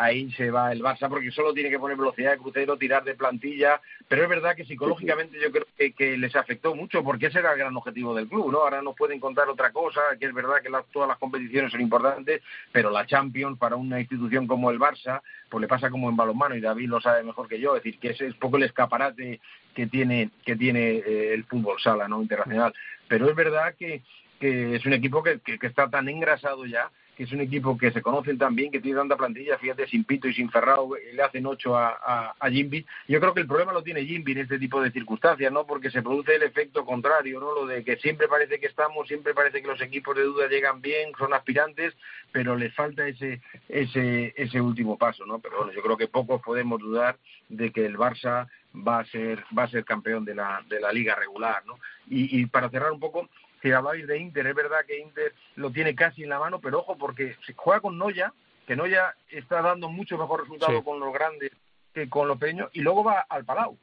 [0.00, 3.14] ahí se va el Barça porque solo tiene que poner velocidad de crucero, tirar de
[3.14, 7.52] plantilla, pero es verdad que psicológicamente yo creo que, les afectó mucho porque ese era
[7.52, 8.60] el gran objetivo del club, ¿no?
[8.60, 12.42] Ahora no pueden contar otra cosa, que es verdad que todas las competiciones son importantes,
[12.72, 16.56] pero la Champions para una institución como el Barça, pues le pasa como en balonmano
[16.56, 19.40] y David lo sabe mejor que yo, es decir, que ese es poco el escaparate
[19.74, 22.22] que tiene que tiene eh, el fútbol sala, ¿no?
[22.22, 22.72] internacional,
[23.06, 24.02] pero es verdad que,
[24.40, 27.92] que es un equipo que, que está tan engrasado ya que es un equipo que
[27.92, 31.12] se conocen tan bien, que tiene tanta plantilla, fíjate, sin Pito y sin Ferrao, eh,
[31.12, 32.86] le hacen ocho a, a, a Jimby.
[33.08, 35.66] Yo creo que el problema lo tiene Jimby en este tipo de circunstancias, ¿no?
[35.66, 37.54] Porque se produce el efecto contrario, ¿no?
[37.54, 40.80] Lo de que siempre parece que estamos, siempre parece que los equipos de duda llegan
[40.80, 41.92] bien, son aspirantes,
[42.32, 45.40] pero les falta ese, ese, ese último paso, ¿no?
[45.40, 47.18] Pero bueno, yo creo que pocos podemos dudar
[47.50, 50.90] de que el Barça va a ser, va a ser campeón de la, de la
[50.90, 51.78] liga regular, ¿no?
[52.08, 53.28] Y, y para cerrar un poco,
[53.62, 56.80] si habláis de Inter, es verdad que Inter lo tiene casi en la mano, pero
[56.80, 58.32] ojo, porque se juega con Noya,
[58.66, 61.50] que Noya está dando mucho mejor resultado con los grandes
[61.92, 63.76] que con los pequeños, y luego va al Palau.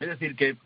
[0.00, 0.56] Es decir, que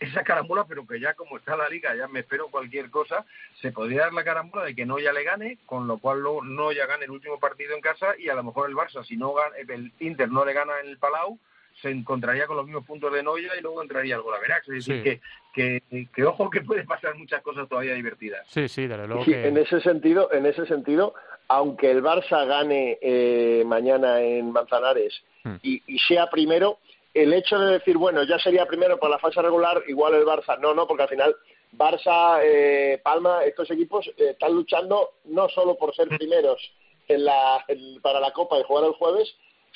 [0.00, 3.24] esa carambola, pero que ya como está la liga, ya me espero cualquier cosa,
[3.60, 7.04] se podría dar la carambola de que Noya le gane, con lo cual Noya gane
[7.04, 9.92] el último partido en casa y a lo mejor el Barça, si no gana, el
[10.00, 11.38] Inter no le gana en el Palau,
[11.80, 14.68] se encontraría con los mismos puntos de Noya y luego entraría el Golaverax.
[14.68, 15.20] Es decir,
[15.54, 18.46] que, que, ojo que puede pasar muchas cosas todavía divertidas.
[18.48, 19.24] Sí, sí, desde luego.
[19.26, 21.14] En ese sentido, en ese sentido,
[21.48, 25.56] aunque el Barça gane eh, mañana en Manzanares hmm.
[25.62, 26.78] y, y, sea primero,
[27.14, 30.58] el hecho de decir, bueno, ya sería primero para la fase regular, igual el Barça,
[30.58, 31.36] no, no, porque al final
[31.72, 36.60] Barça, eh, Palma, estos equipos eh, están luchando no solo por ser primeros
[37.08, 37.64] en la,
[38.02, 39.34] para la Copa y jugar el jueves,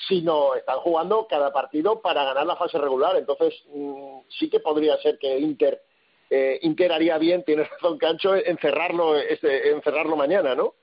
[0.08, 3.16] sino están jugando cada partido para ganar la fase regular.
[3.16, 5.82] Entonces, mm, sí que podría ser que Inter,
[6.30, 10.74] eh, Inter haría bien, tiene razón Cancho, encerrarlo, este, encerrarlo mañana, ¿no?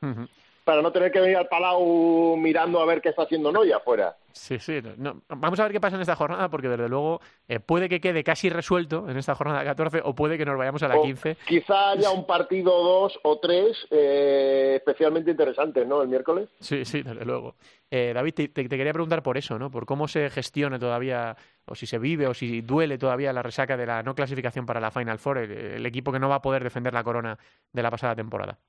[0.69, 4.15] Para no tener que venir al Palau mirando a ver qué está haciendo Noya afuera.
[4.33, 4.79] Sí, sí.
[5.27, 8.23] Vamos a ver qué pasa en esta jornada, porque desde luego eh, puede que quede
[8.23, 11.37] casi resuelto en esta jornada 14 o puede que nos vayamos a la 15.
[11.47, 16.03] Quizá haya un partido dos o tres eh, especialmente interesantes, ¿no?
[16.03, 16.49] El miércoles.
[16.59, 17.55] Sí, sí, desde luego.
[17.89, 19.71] Eh, David, te, te, quería preguntar por eso, ¿no?
[19.71, 23.75] Por cómo se gestiona todavía, o si se vive, o si duele todavía la resaca
[23.75, 26.63] de la no clasificación para la Final Four, el equipo que no va a poder
[26.63, 27.39] defender la corona
[27.73, 28.59] de la pasada temporada.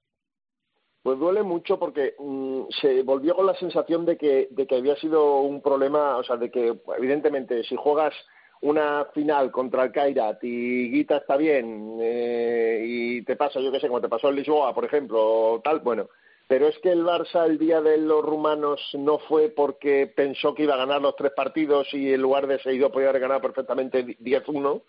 [1.02, 4.96] Pues duele mucho porque mm, se volvió con la sensación de que, de que había
[4.96, 8.14] sido un problema, o sea, de que evidentemente si juegas
[8.62, 13.80] una final contra el Kairat y Guita está bien eh, y te pasa, yo qué
[13.80, 16.08] sé, como te pasó en Lisboa, por ejemplo, tal, bueno,
[16.46, 20.64] pero es que el Barça el día de los rumanos no fue porque pensó que
[20.64, 24.04] iba a ganar los tres partidos y en lugar de seguido podía haber ganado perfectamente
[24.04, 24.82] 10-1,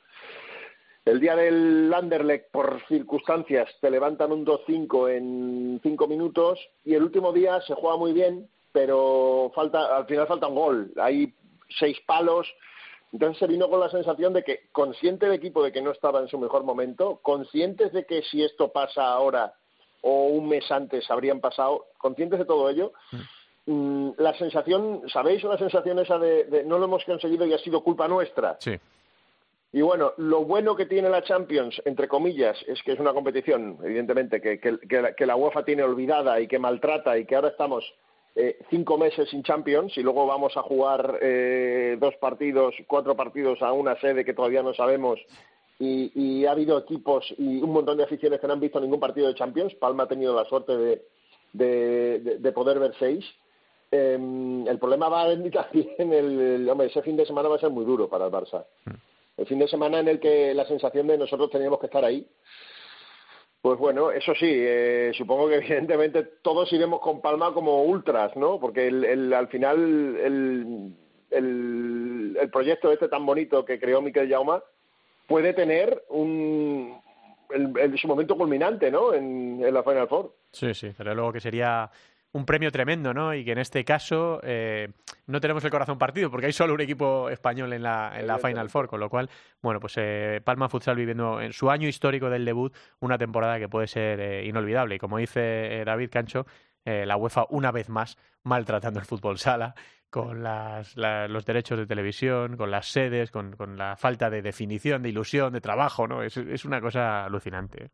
[1.05, 7.03] el día del Anderlecht, por circunstancias, te levantan un 2-5 en cinco minutos y el
[7.03, 10.93] último día se juega muy bien, pero falta, al final falta un gol.
[10.97, 11.33] Hay
[11.79, 12.47] seis palos.
[13.11, 16.21] Entonces se vino con la sensación de que, consciente el equipo de que no estaba
[16.21, 19.53] en su mejor momento, conscientes de que si esto pasa ahora
[20.01, 23.17] o un mes antes habrían pasado, conscientes de todo ello, mm.
[23.65, 27.59] Mm, la sensación, ¿sabéis la sensación esa de, de, no lo hemos conseguido y ha
[27.59, 28.57] sido culpa nuestra?
[28.59, 28.79] Sí.
[29.73, 33.77] Y bueno, lo bueno que tiene la Champions, entre comillas, es que es una competición,
[33.83, 37.85] evidentemente, que, que, la, UEFA tiene olvidada y que maltrata y que ahora estamos
[38.35, 43.61] eh, cinco meses sin Champions y luego vamos a jugar eh, dos partidos, cuatro partidos
[43.61, 45.19] a una sede que todavía no sabemos
[45.81, 49.27] y, ha habido equipos y un montón de aficiones que no han visto ningún partido
[49.27, 49.73] de Champions.
[49.75, 51.01] Palma ha tenido la suerte de,
[51.53, 53.25] de, poder ver seis.
[53.89, 55.51] Em, el problema va a venir
[55.97, 58.65] también, el, hombre, ese fin de semana va a ser muy duro para el Barça.
[59.41, 62.27] El fin de semana en el que la sensación de nosotros teníamos que estar ahí.
[63.59, 68.59] Pues bueno, eso sí, eh, supongo que evidentemente todos iremos con Palma como ultras, ¿no?
[68.59, 70.95] Porque el, al final el,
[71.31, 74.63] el, proyecto este tan bonito que creó Miquel Jauma
[75.25, 77.01] puede tener un,
[77.49, 79.11] el, su momento culminante, ¿no?
[79.11, 80.35] En, la Final Four.
[80.51, 81.89] Sí, sí, pero luego que sería
[82.33, 83.33] un premio tremendo, ¿no?
[83.33, 84.89] Y que en este caso eh,
[85.27, 88.37] no tenemos el corazón partido porque hay solo un equipo español en la, en la
[88.37, 89.29] Final Four, con lo cual,
[89.61, 93.67] bueno, pues eh, Palma Futsal viviendo en su año histórico del debut una temporada que
[93.67, 94.95] puede ser eh, inolvidable.
[94.95, 96.45] Y como dice David Cancho,
[96.83, 99.75] la UEFA una vez más maltratando el fútbol sala
[100.09, 105.03] con las, los derechos de televisión, con las sedes, con, con, la falta de definición,
[105.03, 106.23] de ilusión, de trabajo, ¿no?
[106.23, 107.91] Es, es una cosa alucinante.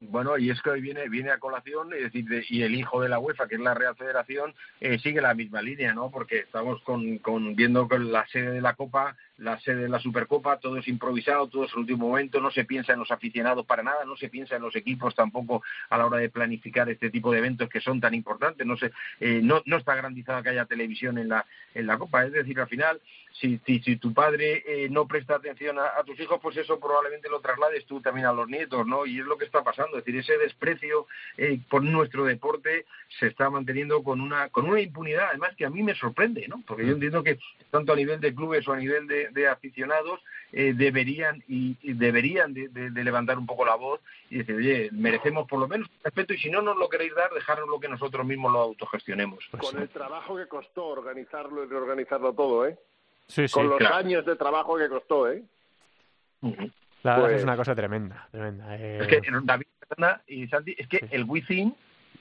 [0.00, 3.08] Bueno, y es que hoy viene, viene a colación, es decir, y el hijo de
[3.08, 6.10] la UEFA, que es la Real Federación, eh, sigue la misma línea, ¿no?
[6.10, 9.98] Porque estamos con, con viendo que la sede de la Copa la sede de la
[9.98, 13.66] Supercopa, todo es improvisado, todo es el último momento, no se piensa en los aficionados
[13.66, 17.10] para nada, no se piensa en los equipos tampoco a la hora de planificar este
[17.10, 20.50] tipo de eventos que son tan importantes, no se, eh, no, no está garantizado que
[20.50, 23.00] haya televisión en la, en la Copa, es decir, al final,
[23.32, 27.40] si, si, tu padre eh, no presta atención a, tus hijos, pues eso probablemente lo
[27.40, 29.06] traslades tú también a los nietos, ¿no?
[29.06, 32.86] Y es lo que está pasando, es decir, ese desprecio eh, por nuestro deporte
[33.18, 36.62] se está manteniendo con una, con una impunidad, además que a mí me sorprende, ¿no?
[36.66, 36.94] Porque yo mm.
[36.94, 37.38] entiendo que
[37.70, 40.20] tanto a nivel de clubes o a nivel de de, aficionados
[40.52, 42.68] eh, deberían y, deberían de,
[43.04, 46.50] levantar un poco la voz y decir, oye, merecemos por lo menos respeto y si
[46.50, 49.44] no nos lo queréis dar, dejarnos lo que nosotros mismos lo autogestionemos.
[49.50, 52.78] Pues Con el trabajo que costó organizarlo y reorganizarlo todo, ¿eh?
[53.26, 55.42] Sí, sí, Con los años de trabajo que costó, ¿eh?
[57.02, 58.76] La verdad es pues una cosa tremenda, tremenda.
[58.76, 58.98] Eh.
[59.00, 59.63] Es que David
[60.26, 61.74] y Santi, es que el Wizzing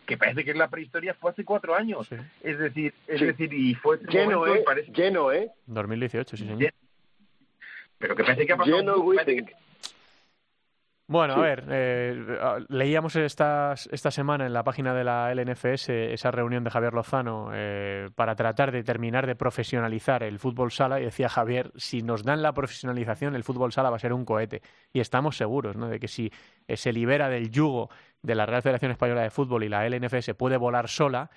[0.06, 2.10] que parece que es la prehistoria fue hace cuatro años.
[2.42, 4.64] Es decir, es decir, y fue lleno, ¿eh?
[4.94, 5.50] Lleno, ¿eh?
[5.68, 6.74] 2018, sí, señor.
[7.98, 9.14] Pero que parece que ha pasado...
[11.14, 16.32] Bueno, a ver, eh, leíamos esta, esta semana en la página de la LNFS esa
[16.32, 21.04] reunión de Javier Lozano eh, para tratar de terminar de profesionalizar el fútbol sala y
[21.04, 24.64] decía Javier, si nos dan la profesionalización el fútbol sala va a ser un cohete
[24.92, 25.88] y estamos seguros ¿no?
[25.88, 26.32] de que si
[26.68, 27.92] eh, se libera del yugo
[28.24, 31.30] de la Real Federación Española de Fútbol y la LNFS puede volar sola,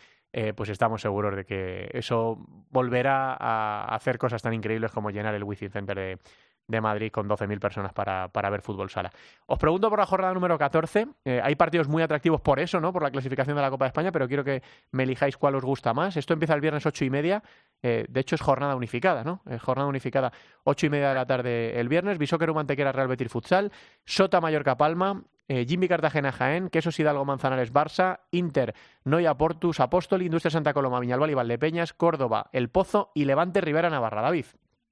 [0.54, 2.36] pues estamos seguros de que eso
[2.68, 6.18] volverá a hacer cosas tan increíbles como llenar el Wizzing Center de,
[6.68, 9.12] de Madrid con 12.000 personas para, para, ver fútbol sala.
[9.46, 11.06] Os pregunto por la jornada número 14.
[11.24, 12.92] Eh, hay partidos muy atractivos por eso, ¿no?
[12.92, 15.64] Por la clasificación de la Copa de España, pero quiero que me elijáis cuál os
[15.64, 16.16] gusta más.
[16.16, 17.42] Esto empieza el viernes ocho y media.
[17.82, 19.42] Eh, de hecho, es jornada unificada, ¿no?
[19.60, 20.32] jornada unificada,
[20.64, 22.18] ocho y media de la tarde el viernes.
[22.18, 23.70] Bisóqueru Mantequera Real Betis Futsal.
[24.04, 25.22] Sota Mallorca Palma.
[25.48, 28.74] eh, Jimmy Cartagena Jaén, Quesos Hidalgo Manzanares Barça, Inter,
[29.04, 33.88] Noia Portus, Apóstol, Industria Santa Coloma, Viñalbal y Valdepeñas, Córdoba, El Pozo y Levante Rivera
[33.90, 34.22] Navarra.
[34.22, 34.46] David,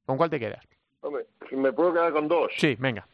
[0.06, 0.64] ¿con cuál te quedas?
[1.04, 2.50] Hombre, me puedo quedar con dos.
[2.56, 3.06] Sí, venga.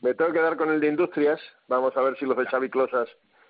[0.00, 1.38] Me tengo que quedar con el de Industrias.
[1.68, 3.08] Vamos a ver si los de Xavi Closas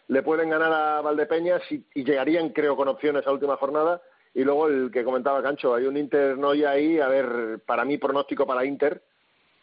[0.08, 4.02] le pueden ganar a Valdepeñas y, llegarían, creo, con opciones a última jornada.
[4.34, 7.96] Y luego el que comentaba Cancho, hay un Inter Noia ahí, a ver, para mí
[7.96, 9.00] pronóstico para Inter.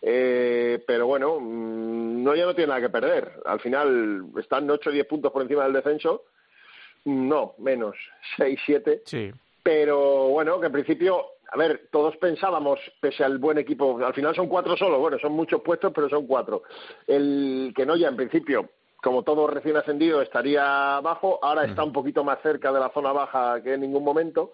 [0.01, 3.41] Eh, pero bueno, mm, Noia no tiene nada que perder.
[3.43, 6.23] Al final están 8 o 10 puntos por encima del descenso.
[7.03, 7.97] No, menos,
[8.37, 9.01] 6, 7.
[9.05, 9.31] Sí.
[9.61, 14.33] Pero bueno, que en principio a ver, todos pensábamos, pese al buen equipo, al final
[14.33, 16.63] son cuatro solo, bueno, son muchos puestos, pero son cuatro.
[17.05, 21.93] El que no ya en principio, como todo recién ascendido, estaría abajo, ahora está un
[21.93, 24.53] poquito más cerca de la zona baja que en ningún momento.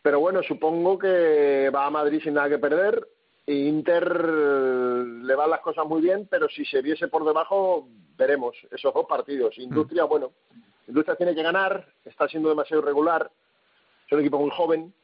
[0.00, 3.06] Pero bueno, supongo que va a Madrid sin nada que perder.
[3.46, 8.94] Inter le van las cosas muy bien, pero si se viese por debajo, veremos esos
[8.94, 9.58] dos partidos.
[9.58, 10.32] Industria, bueno,
[10.88, 13.30] Industria tiene que ganar, está siendo demasiado irregular,
[14.06, 14.94] es un equipo muy joven,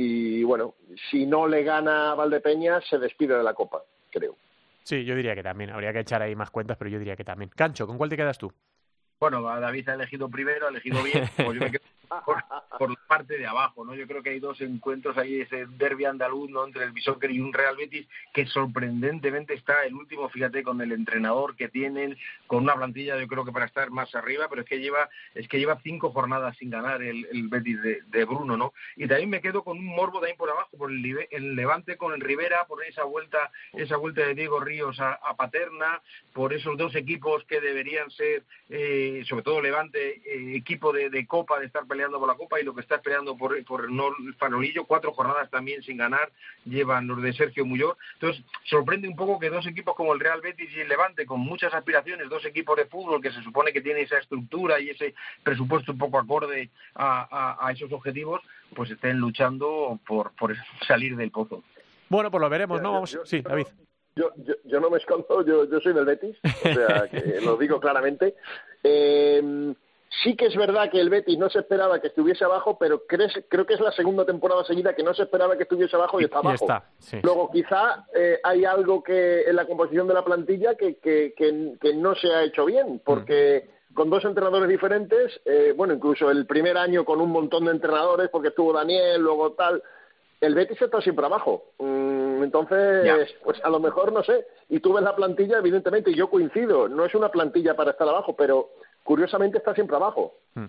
[0.00, 0.76] y bueno,
[1.10, 3.82] si no le gana Valdepeña, se despide de la Copa,
[4.12, 4.36] creo.
[4.84, 5.70] Sí, yo diría que también.
[5.70, 7.50] Habría que echar ahí más cuentas, pero yo diría que también.
[7.50, 8.52] Cancho, ¿con cuál te quedas tú?
[9.20, 11.82] Bueno, David ha elegido primero, ha elegido bien, pues yo me quedo
[12.78, 13.94] por, la parte de abajo, ¿no?
[13.94, 16.64] Yo creo que hay dos encuentros ahí, ese derby andaluz, ¿no?
[16.64, 20.92] Entre el Bishoker y un Real Betis, que sorprendentemente está el último, fíjate, con el
[20.92, 24.68] entrenador que tienen, con una plantilla, yo creo que para estar más arriba, pero es
[24.68, 28.72] que lleva, es que lleva cinco jornadas sin ganar el, Betis de, Bruno, ¿no?
[28.96, 31.96] Y también me quedo con un morbo de ahí por abajo, por el, el Levante
[31.96, 36.02] con el Rivera, por esa vuelta, esa vuelta de Diego Ríos a, Paterna,
[36.32, 41.58] por esos dos equipos que deberían ser eh, sobre todo Levante, eh, equipo de, Copa,
[41.58, 44.84] de estar peleando por la Copa y lo que está peleando por, por el Farolillo,
[44.84, 46.30] cuatro jornadas también sin ganar,
[46.64, 47.96] llevan los de Sergio Muyor.
[48.14, 51.40] Entonces, sorprende un poco que dos equipos como el Real Betis y el Levante, con
[51.40, 55.14] muchas aspiraciones, dos equipos de fútbol que se supone que tienen esa estructura y ese
[55.42, 58.40] presupuesto un poco acorde a, esos objetivos,
[58.74, 60.54] pues estén luchando por, por
[60.86, 61.62] salir del pozo.
[62.08, 62.92] Bueno, pues lo veremos, ¿no?
[62.92, 63.18] Vamos...
[63.24, 63.66] sí, David
[64.18, 67.56] yo, yo, yo no me escondo, yo, yo soy del Betis, o sea, que lo
[67.56, 68.34] digo claramente.
[68.82, 69.74] Eh,
[70.22, 73.66] sí que es verdad que el Betis no se esperaba que estuviese abajo, pero creo
[73.66, 76.38] que es la segunda temporada seguida que no se esperaba que estuviese abajo y está
[76.38, 76.66] abajo.
[77.22, 81.94] Luego, quizá eh, hay algo que en la composición de la plantilla que, que, que,
[81.94, 83.94] no se ha hecho bien, porque mm.
[83.94, 88.28] con dos entrenadores diferentes, eh, bueno, incluso el primer año con un montón de entrenadores,
[88.30, 89.82] porque estuvo Daniel, luego tal,
[90.40, 91.72] el Betis está siempre abajo.
[91.78, 92.07] Mm,
[92.44, 94.46] entonces, pues a lo mejor no sé.
[94.68, 96.88] Y tú ves la plantilla, evidentemente, y yo coincido.
[96.88, 98.70] No es una plantilla para estar abajo, pero
[99.02, 100.34] curiosamente está siempre abajo.
[100.54, 100.66] Mm.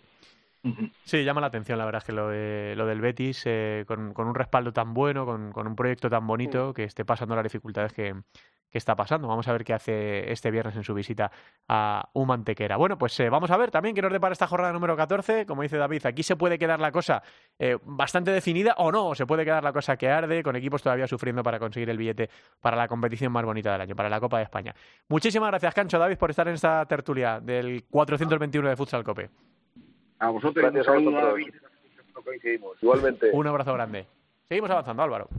[1.04, 4.36] Sí, llama la atención, la verdad, es que lo, lo del Betis, eh, con, un
[4.36, 8.16] respaldo tan bueno, con, un proyecto tan bonito, que esté pasando las dificultades que,
[8.72, 9.28] está pasando.
[9.28, 11.32] Vamos a ver qué hace este viernes en su visita
[11.68, 12.78] a Humantequera.
[12.78, 15.48] Bueno, pues eh, vamos a ver también qué nos depara esta jornada número 14.
[15.48, 17.24] Como dice David, aquí se puede quedar la cosa
[17.58, 21.08] eh, bastante definida o no, se puede quedar la cosa que arde, con equipos todavía
[21.08, 22.30] sufriendo para conseguir el billete
[22.62, 24.76] para la competición más bonita del año, para la Copa de España.
[25.08, 29.32] Muchísimas gracias, Cancho, David, por estar en esta tertulia del 421 de Futsal Cope.
[30.20, 31.34] A vosotros, Gracias un a
[32.82, 33.30] Igualmente.
[33.32, 34.06] Un abrazo grande.
[34.50, 35.30] Seguimos avanzando, Álvaro.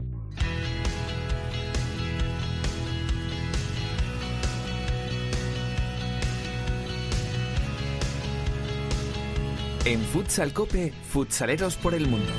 [9.85, 12.31] En Futsal Cope, futsaleros por el mundo.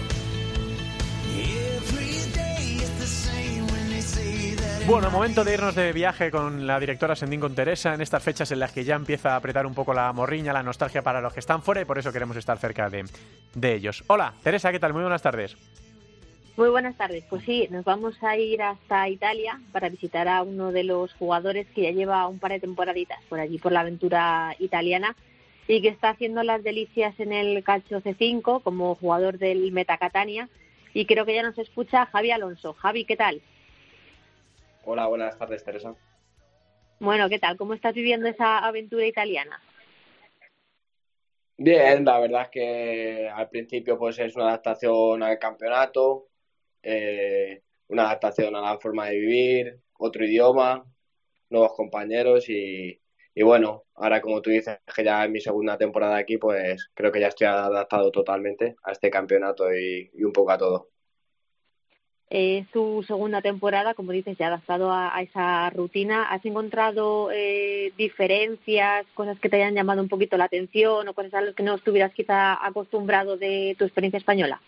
[4.87, 8.51] Bueno, momento de irnos de viaje con la directora Sendín con Teresa en estas fechas
[8.51, 11.33] en las que ya empieza a apretar un poco la morriña, la nostalgia para los
[11.33, 13.05] que están fuera y por eso queremos estar cerca de,
[13.75, 14.03] ellos.
[14.09, 14.93] Hola, Teresa, ¿qué tal?
[14.93, 15.57] Muy buenas tardes.
[16.57, 17.25] Muy buenas tardes.
[17.31, 21.69] Pues sí, nos vamos a ir hasta Italia para visitar a uno de los jugadores
[21.69, 25.15] que ya lleva un par de temporaditas por allí, por la aventura italiana,
[25.69, 30.49] y que está haciendo las delicias en el calcio C5 como jugador del Metacatania.
[30.93, 32.75] Y creo que ya nos escucha Javi Alonso.
[32.75, 33.41] Javi, ¿qué tal?
[34.85, 35.95] Hola, buenas tardes, Teresa.
[36.99, 37.57] Bueno, ¿qué tal?
[37.57, 39.61] ¿Cómo estás viviendo esa aventura italiana?
[41.57, 46.29] Bien, la verdad es que al principio pues es una adaptación al campeonato,
[46.83, 50.85] eh, una adaptación a la forma de vivir, otro idioma,
[51.51, 53.01] nuevos compañeros y,
[53.41, 57.21] bueno, ahora como tú dices que ya es mi segunda temporada aquí, pues creo que
[57.21, 60.89] ya estoy adaptado totalmente a este campeonato y un poco a todo.
[62.35, 66.31] Es tu segunda temporada, como dices, ya adaptado a, esa rutina.
[66.31, 71.35] ¿Has encontrado eh, diferencias, cosas que te hayan llamado un poquito la atención o cosas
[71.35, 74.63] a las que no estuvieras quizá acostumbrado de tu experiencia española?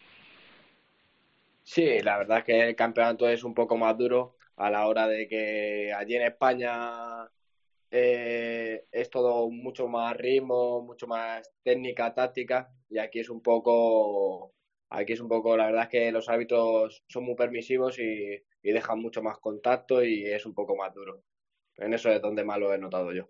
[1.63, 5.09] Sí, la verdad es que el campeonato es un poco más duro a la hora
[5.09, 7.31] de que allí en España
[7.91, 14.53] eh, es todo mucho más ritmo, mucho más técnica, táctica, y aquí es un poco,
[14.95, 18.99] aquí es un poco, la verdad es que los árbitros son muy permisivos y, dejan
[18.99, 21.23] mucho más contacto y es un poco más duro.
[21.77, 23.29] En eso es donde más lo he notado yo.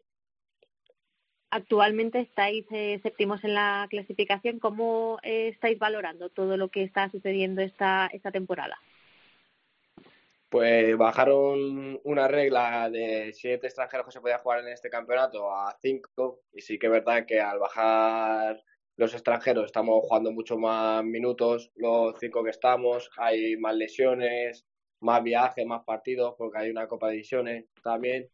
[1.50, 4.58] Actualmente estáis eh, séptimos en la clasificación.
[4.58, 8.78] ¿Cómo eh, estáis valorando todo lo que está sucediendo esta, esta temporada?
[10.48, 15.76] Pues bajaron una regla de siete extranjeros que se podía jugar en este campeonato a
[15.82, 18.62] cinco y sí que es verdad que al bajar
[18.96, 24.66] los extranjeros estamos jugando mucho más minutos, los cinco que estamos, hay más lesiones,
[25.00, 28.30] más viajes, más partidos porque hay una Copa de Divisiones también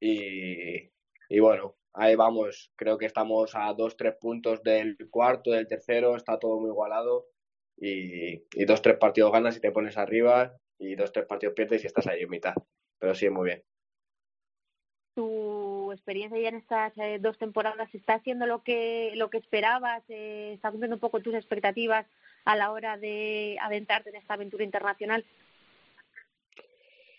[0.00, 0.90] y,
[1.28, 6.16] y bueno, ahí vamos, creo que estamos a dos, tres puntos del cuarto, del tercero,
[6.16, 7.28] está todo muy igualado
[7.76, 11.84] y, y dos, tres partidos ganas y te pones arriba y dos, tres partidos pierdes
[11.84, 12.54] y estás ahí en mitad.
[12.98, 13.64] Pero sí, muy bien.
[15.90, 20.04] ¿Tu experiencia ya en estas eh, dos temporadas está haciendo lo que, lo que esperabas?
[20.08, 22.06] Eh, ¿Está cumpliendo un poco tus expectativas
[22.44, 25.24] a la hora de adentrarte en esta aventura internacional?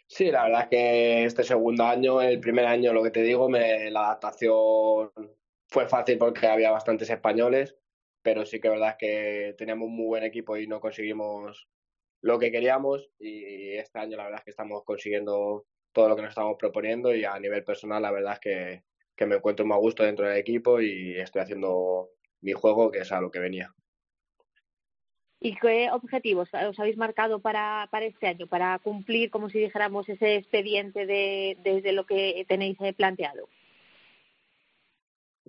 [0.07, 3.49] Sí, la verdad es que este segundo año, el primer año, lo que te digo,
[3.49, 5.11] me, la adaptación
[5.67, 7.75] fue fácil porque había bastantes españoles,
[8.21, 11.67] pero sí que es verdad que teníamos un muy buen equipo y no conseguimos
[12.21, 16.21] lo que queríamos y este año la verdad es que estamos consiguiendo todo lo que
[16.21, 18.83] nos estamos proponiendo y a nivel personal la verdad es que,
[19.15, 22.09] que me encuentro más a gusto dentro del equipo y estoy haciendo
[22.41, 23.73] mi juego que es a lo que venía.
[25.43, 30.07] ¿Y qué objetivos os habéis marcado para, para este año, para cumplir, como si dijéramos,
[30.07, 33.49] ese expediente de, desde lo que tenéis planteado?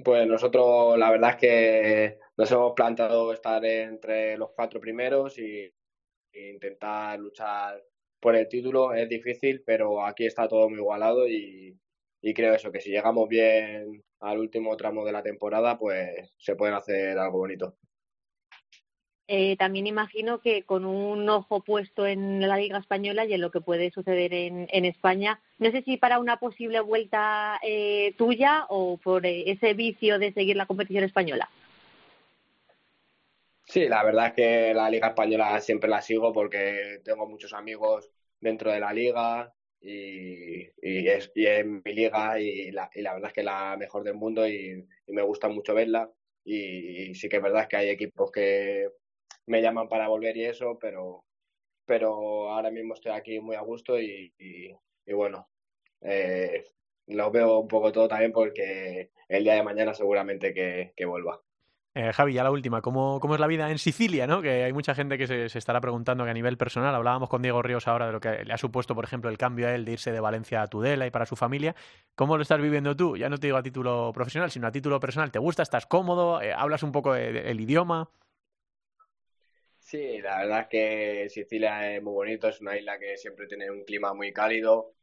[0.02, 5.70] Pues nosotros la verdad es que nos hemos planteado estar entre los cuatro primeros y
[6.32, 7.82] intentar luchar
[8.22, 11.76] por el título es difícil, pero aquí está todo muy igualado y,
[12.34, 16.72] creo eso, que si llegamos bien al último tramo de la temporada, pues se puede
[16.72, 17.74] hacer algo bonito.
[19.26, 23.50] Eh, también imagino que con un ojo puesto en la Liga Española y en lo
[23.50, 28.66] que puede suceder en, en España, no sé si para una posible vuelta eh, tuya
[28.68, 31.50] o por eh, ese vicio de seguir la competición española.
[33.72, 38.10] Sí, la verdad es que la Liga Española siempre la sigo porque tengo muchos amigos
[38.38, 43.74] dentro de la liga y, es, mi liga y la, verdad es que es la
[43.78, 46.10] mejor del mundo y, me gusta mucho verla.
[46.44, 48.90] Y, sí que es verdad que hay equipos que
[49.46, 51.24] me llaman para volver y eso, pero,
[51.86, 54.34] pero ahora mismo estoy aquí muy a gusto y,
[55.06, 55.48] bueno,
[56.02, 56.66] eh,
[57.06, 61.40] lo veo un poco todo también porque el día de mañana seguramente que vuelva.
[61.94, 64.26] Eh, Javi, ya la última, ¿cómo, ¿cómo, es la vida en Sicilia?
[64.26, 64.40] ¿no?
[64.40, 67.60] Que hay mucha gente que se, estará preguntando que a nivel personal, hablábamos con Diego
[67.60, 69.92] Ríos ahora de lo que le ha supuesto, por ejemplo, el cambio a él de
[69.92, 71.74] irse de Valencia a Tudela y para su familia.
[72.14, 73.18] ¿Cómo lo estás viviendo tú?
[73.18, 75.30] Ya no te digo a título profesional, sino a título personal.
[75.30, 75.62] ¿Te gusta?
[75.62, 76.40] ¿Estás cómodo?
[76.40, 78.08] Eh, ¿Hablas un poco el idioma?
[79.78, 83.70] Sí, la verdad es que Sicilia es muy bonito, es una isla que siempre tiene
[83.70, 84.94] un clima muy cálido.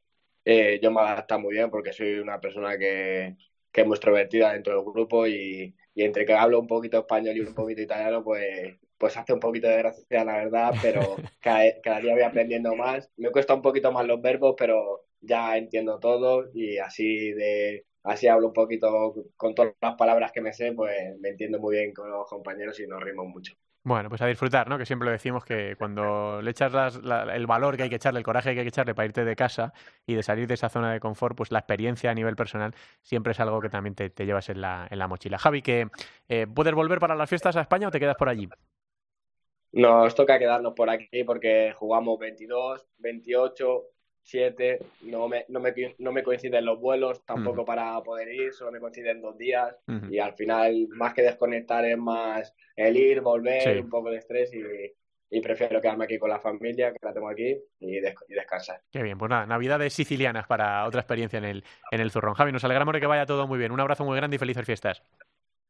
[0.43, 3.35] Eh, yo me adapto muy bien porque soy una persona que,
[3.71, 7.35] que es muy extrovertida dentro del grupo y, y entre que hablo un poquito español
[7.35, 11.01] y un poquito italiano, pues, pues hace un poquito de gracia, la verdad, pero
[11.41, 13.09] cada, día voy aprendiendo más.
[13.17, 18.27] Me cuesta un poquito más los verbos, pero ya entiendo todo y así de así
[18.27, 21.93] hablo un poquito con todas las palabras que me sé, pues me entiendo muy bien
[21.93, 23.53] con los compañeros y nos rimos mucho.
[23.83, 24.77] Bueno, pues a disfrutar, ¿no?
[24.77, 26.99] Que siempre lo decimos que cuando le echas
[27.33, 29.35] el valor que hay que echarle, el coraje que hay que echarle para irte de
[29.37, 29.73] casa
[30.05, 33.31] y de salir de esa zona de confort, pues la experiencia a nivel personal siempre
[33.31, 35.37] es algo que también te, llevas en la, en la mochila.
[35.37, 35.87] Javi, que
[36.27, 38.49] eh, ¿puedes volver para las fiestas a España o te quedas por allí?
[39.71, 43.83] Nos toca quedarnos por aquí porque jugamos 22, 28,
[44.23, 48.71] siete, no me, no me, no me coinciden los vuelos tampoco para poder ir, solo
[48.71, 49.75] me coinciden dos días
[50.09, 54.53] y al final más que desconectar es más el ir, volver, un poco de estrés
[54.53, 54.61] y,
[55.29, 58.81] y, prefiero quedarme aquí con la familia, que la tengo aquí, y, descansar.
[58.91, 62.35] Qué bien, pues nada, navidades sicilianas para otra experiencia en el, en el Zurrón.
[62.35, 63.71] Javi, nos alegramos de que vaya todo muy bien.
[63.71, 65.03] Un abrazo muy grande y felices fiestas.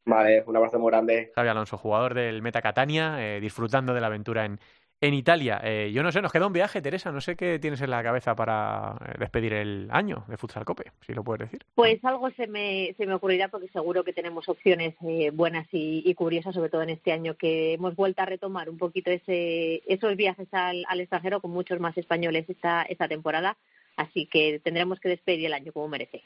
[0.06, 1.32] Vale, un abrazo muy grande.
[1.36, 4.60] Javi Alonso, jugador del Meta Catania, eh, disfrutando de la aventura en,
[5.02, 5.62] en Italia.
[5.64, 7.12] Eh, yo no sé, nos queda un viaje, Teresa.
[7.12, 10.91] No sé qué tienes en la cabeza para eh, despedir el año de Futsal Cope,
[11.06, 11.66] si lo puedes decir.
[11.76, 16.14] Pues algo se me, se me ocurrirá porque seguro que tenemos opciones eh, buenas y,
[16.16, 20.16] curiosas, sobre todo en este año que hemos vuelto a retomar un poquito ese, esos
[20.18, 23.58] viajes al, extranjero con muchos más españoles esta, esta temporada.
[23.95, 26.24] Así que tendremos que despedir el año como merece.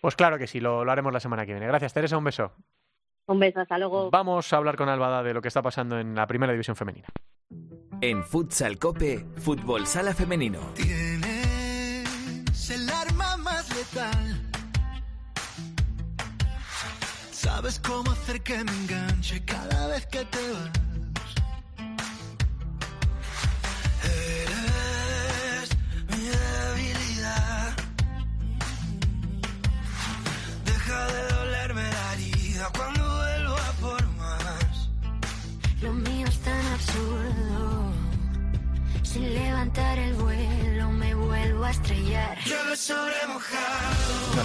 [0.00, 1.66] Pues claro que sí, lo, lo haremos la semana que viene.
[1.66, 2.16] Gracias, Teresa.
[2.16, 2.52] Un beso.
[3.26, 4.10] Un beso, hasta luego.
[4.10, 7.08] Vamos a hablar con Albada de lo que está pasando en la primera división femenina.
[8.02, 10.60] En Futsal Cope, Fútbol Sala Femenino.
[10.74, 12.04] Tienes
[12.70, 14.50] el arma más letal.
[17.32, 20.70] Sabes cómo hacer que me enganche cada vez que te vas.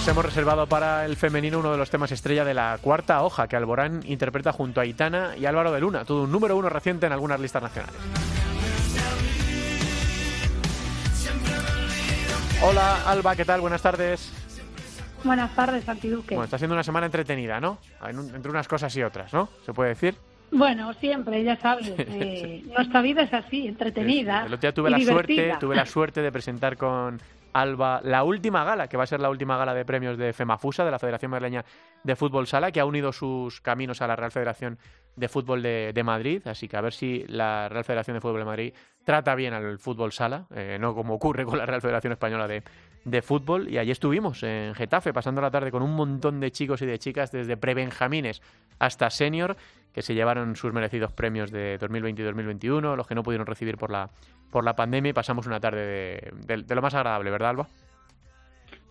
[0.01, 3.47] Nos hemos reservado para el femenino uno de los temas estrella de la cuarta hoja
[3.47, 7.05] que Alborán interpreta junto a Itana y Álvaro de Luna, todo un número uno reciente
[7.05, 8.01] en algunas listas nacionales.
[12.63, 13.61] Hola Alba, ¿qué tal?
[13.61, 14.33] Buenas tardes.
[15.23, 16.33] Buenas tardes, Santiduque.
[16.33, 17.77] Bueno, está siendo una semana entretenida, ¿no?
[18.03, 19.49] Entre unas cosas y otras, ¿no?
[19.67, 20.15] ¿Se puede decir?
[20.49, 24.47] Bueno, siempre, ya sabes, eh, nuestra vida es así, entretenida.
[24.47, 25.43] El otro día tuve y la divertida.
[25.43, 27.21] suerte, tuve la suerte de presentar con
[27.53, 30.85] Alba la última gala, que va a ser la última gala de premios de FEMAFUSA,
[30.85, 31.65] de la Federación Madrileña
[32.03, 34.77] de Fútbol Sala, que ha unido sus caminos a la Real Federación
[35.15, 36.41] de Fútbol de, de Madrid.
[36.47, 38.73] Así que a ver si la Real Federación de Fútbol de Madrid
[39.03, 42.63] trata bien al fútbol sala, eh, no como ocurre con la Real Federación Española de,
[43.03, 43.67] de Fútbol.
[43.69, 46.97] Y allí estuvimos, en Getafe, pasando la tarde con un montón de chicos y de
[46.99, 48.41] chicas, desde prebenjamines
[48.79, 49.57] hasta senior,
[49.93, 53.77] que se llevaron sus merecidos premios de 2020 y 2021, los que no pudieron recibir
[53.77, 54.09] por la,
[54.49, 57.67] por la pandemia, y pasamos una tarde de, de- de lo más agradable, ¿verdad, Alba?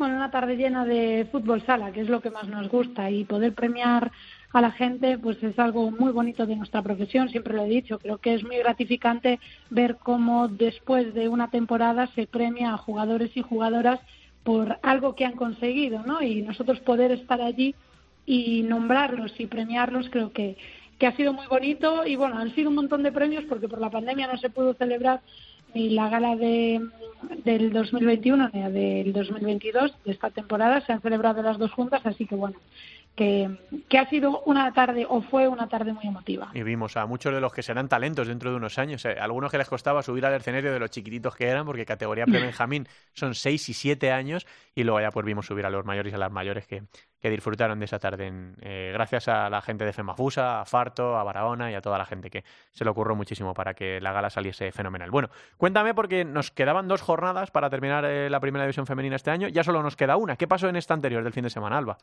[0.00, 3.24] Bueno, una tarde llena de fútbol sala, que es lo que más nos gusta, y
[3.24, 4.10] poder premiar
[4.50, 7.98] a la gente, pues es algo muy bonito de nuestra profesión, siempre lo he dicho.
[7.98, 9.38] Creo que es muy gratificante
[9.68, 14.00] ver cómo después de una temporada se premia a jugadores y jugadoras
[14.42, 16.22] por algo que han conseguido, ¿no?
[16.22, 17.74] Y nosotros poder estar allí
[18.24, 20.56] y nombrarlos y premiarlos creo que,
[20.98, 23.82] que ha sido muy bonito y bueno, han sido un montón de premios porque por
[23.82, 25.20] la pandemia no se pudo celebrar
[25.74, 26.80] ni la gala de,
[27.44, 32.02] del 2021 ni la del 2022 de esta temporada, se han celebrado las dos juntas,
[32.04, 32.56] así que bueno,
[33.14, 33.58] que,
[33.88, 36.50] que ha sido una tarde o fue una tarde muy emotiva.
[36.54, 39.04] Y vimos a muchos de los que serán talentos dentro de unos años.
[39.04, 42.24] eh, algunos que les costaba subir al escenario de los chiquititos que eran, porque categoría
[42.26, 46.12] pre-Benjamín son 6 y 7 años, y luego ya pues vimos subir a los mayores
[46.12, 46.84] y a las mayores que,
[47.20, 48.26] que disfrutaron de esa tarde.
[48.28, 51.98] en- eh, gracias a la gente de Femafusa, a Farto, a Barahona y a toda
[51.98, 55.10] la gente que se le ocurrió muchísimo para que la gala saliese fenomenal.
[55.10, 59.30] Bueno, cuéntame porque nos quedaban dos jornadas para terminar eh, la primera división femenina este
[59.30, 60.36] año, ya solo nos queda una.
[60.36, 61.98] ¿Qué pasó en esta anterior del fin de semana, Alba?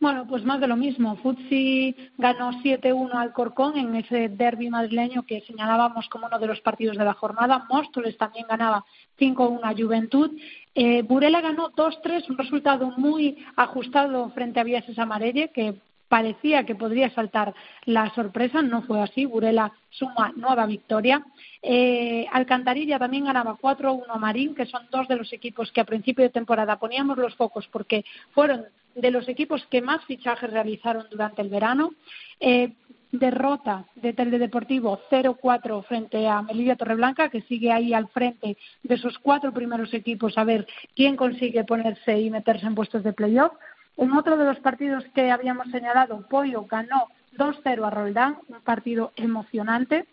[0.00, 1.16] Bueno, pues más de lo mismo.
[1.16, 6.60] Futsi ganó 7-1 al Corcón en ese derby madrileño que señalábamos como uno de los
[6.60, 7.66] partidos de la jornada.
[7.68, 8.84] Móstoles también ganaba
[9.18, 10.30] 5-1 a Juventud.
[10.72, 15.74] Eh, Burela ganó 2-3, un resultado muy ajustado frente a Viases Amarelle, que
[16.08, 17.52] parecía que podría saltar
[17.84, 19.26] la sorpresa, no fue así.
[19.26, 21.24] Burela suma nueva victoria.
[21.60, 25.84] Eh, Alcantarilla también ganaba 4-1 a Marín, que son dos de los equipos que a
[25.84, 28.64] principio de temporada poníamos los focos porque fueron
[29.00, 31.92] de los equipos que más fichajes realizaron durante el verano.
[32.40, 32.72] Eh,
[33.10, 39.18] derrota de Teledeportivo 0-4 frente a Melilla Torreblanca, que sigue ahí al frente de esos
[39.18, 43.52] cuatro primeros equipos a ver quién consigue ponerse y meterse en puestos de playoff.
[43.96, 49.12] En otro de los partidos que habíamos señalado, Pollo ganó 2-0 a Roldán, un partido
[49.16, 50.06] emocionante.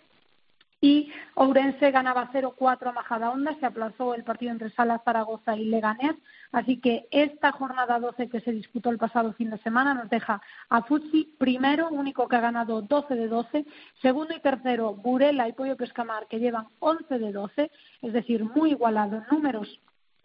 [0.81, 6.15] Y Ourense ganaba 0-4 a Majadahonda, se aplazó el partido entre Sala, Zaragoza y Leganés.
[6.51, 10.41] Así que esta jornada 12 que se disputó el pasado fin de semana nos deja
[10.69, 13.65] a Futsi primero, único que ha ganado 12 de 12,
[14.01, 17.71] segundo y tercero Burela y Pollo Pescamar que llevan 11 de 12,
[18.01, 19.79] es decir, muy igualado números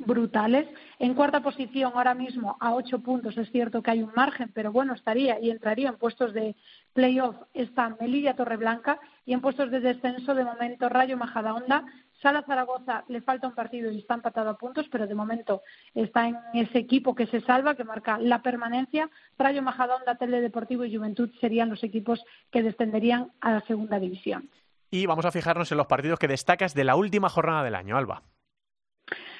[0.06, 0.68] brutales.
[0.98, 4.72] En cuarta posición, ahora mismo a ocho puntos, es cierto que hay un margen, pero
[4.72, 6.56] bueno, estaría y entraría en puestos de
[6.92, 11.84] playoff está Melilla Torreblanca y en puestos de descenso, de momento, Rayo Majadahonda.
[12.20, 15.62] Sala Zaragoza le falta un partido y está empatado a puntos, pero de momento
[15.94, 19.08] está en ese equipo que se salva, que marca la permanencia.
[19.38, 24.50] Rayo Majadahonda, Teledeportivo y Juventud serían los equipos que descenderían a la segunda división.
[24.90, 27.96] Y vamos a fijarnos en los partidos que destacas de la última jornada del año,
[27.96, 28.22] Alba.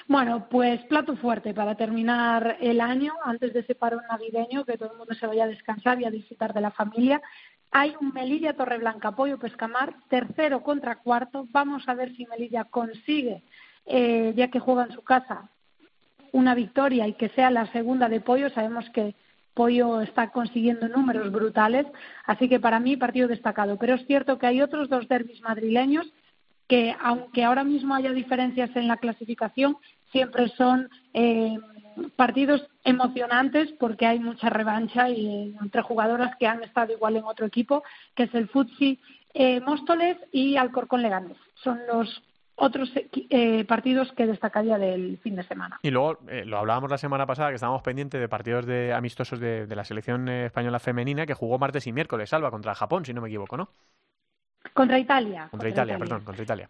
[0.07, 4.91] Bueno, pues plato fuerte para terminar el año, antes de ese parón navideño, que todo
[4.91, 7.21] el mundo se vaya a descansar y a disfrutar de la familia.
[7.71, 11.47] Hay un Melilla Torreblanca, Pollo Pescamar, tercero contra cuarto.
[11.51, 13.43] Vamos a ver si Melilla consigue,
[13.85, 15.49] eh, ya que juega en su casa,
[16.33, 18.49] una victoria y que sea la segunda de Pollo.
[18.49, 19.15] Sabemos que
[19.53, 21.85] Pollo está consiguiendo números brutales,
[22.25, 23.77] así que para mí partido destacado.
[23.77, 26.11] Pero es cierto que hay otros dos derbis madrileños
[26.71, 29.75] que aunque ahora mismo haya diferencias en la clasificación,
[30.13, 31.57] siempre son eh,
[32.15, 37.25] partidos emocionantes porque hay mucha revancha y, eh, entre jugadoras que han estado igual en
[37.25, 37.83] otro equipo,
[38.15, 39.01] que es el Futsi
[39.33, 41.35] eh, Móstoles y Alcorcón Leganés.
[41.55, 42.23] Son los
[42.55, 45.77] otros eh, partidos que destacaría del fin de semana.
[45.83, 49.67] Y luego, lo hablábamos la semana pasada, que estábamos pendientes de partidos de amistosos de,
[49.67, 53.27] la selección española femenina, que jugó martes y miércoles, Salva, contra Japón, si no me
[53.27, 53.71] equivoco, ¿no?
[54.73, 55.47] Contra Italia.
[55.49, 56.69] Contra, Italia, perdón, contra Italia.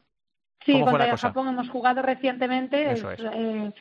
[0.65, 3.71] Sí, contra Japón hemos jugado recientemente, eh,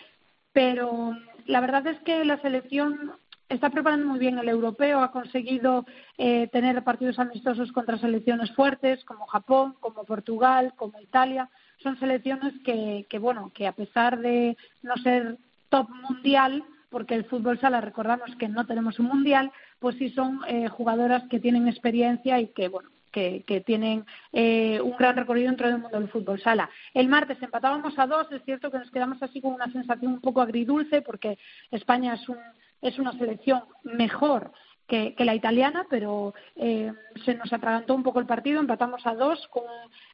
[0.52, 3.12] pero la verdad es que la selección
[3.48, 5.84] está preparando muy bien el europeo, ha conseguido
[6.16, 11.50] eh, tener partidos amistosos contra selecciones fuertes como Japón, como Portugal, como Italia.
[11.78, 15.36] Son selecciones que, que bueno, que a pesar de no ser
[15.68, 20.40] top mundial, porque el fútbol sala recordamos que no tenemos un mundial, pues sí son
[20.46, 25.48] eh, jugadoras que tienen experiencia y que bueno que, que tienen eh, un gran recorrido
[25.48, 26.70] dentro del mundo del fútbol sala.
[26.94, 30.20] El martes empatábamos a dos, es cierto que nos quedamos así con una sensación un
[30.20, 31.38] poco agridulce porque
[31.70, 32.38] España es, un,
[32.82, 34.52] es una selección mejor
[34.90, 36.92] que, la italiana, pero eh,
[37.24, 39.62] se nos atragantó un poco el partido, empatamos a dos con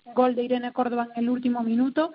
[0.04, 2.12] un gol de Irene Córdoba en el último minuto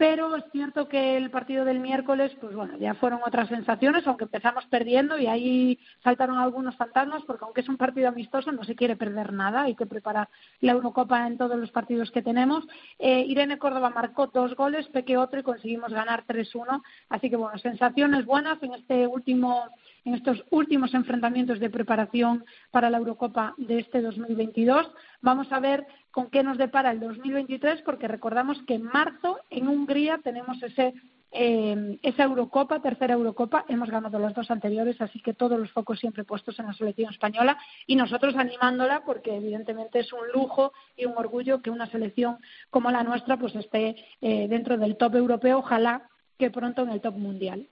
[0.00, 4.24] pero es cierto que el partido del miércoles, pues bueno, ya fueron otras sensaciones, aunque
[4.24, 8.74] empezamos perdiendo y ahí saltaron algunos fantasmas, porque aunque es un partido amistoso, no se
[8.74, 10.30] quiere perder nada, hay que preparar
[10.62, 12.66] la Eurocopa en todos los partidos que tenemos.
[12.98, 16.80] Eh, Irene Córdoba marcó dos goles, Peque otro y conseguimos ganar 3-1,
[17.10, 19.66] así que bueno, sensaciones buenas en este último
[20.04, 24.90] en estos últimos enfrentamientos de preparación para la Eurocopa de este 2022.
[25.20, 29.68] Vamos a ver con qué nos depara el 2023, porque recordamos que en marzo en
[29.68, 30.94] Hungría tenemos ese
[31.32, 36.00] eh, esa Eurocopa, tercera Eurocopa, hemos ganado las dos anteriores, así que todos los focos
[36.00, 41.04] siempre puestos en la selección española y nosotros animándola porque evidentemente es un lujo y
[41.04, 42.38] un orgullo que una selección
[42.70, 47.00] como la nuestra pues esté eh, dentro del top europeo, ojalá que pronto en el
[47.00, 47.68] top mundial.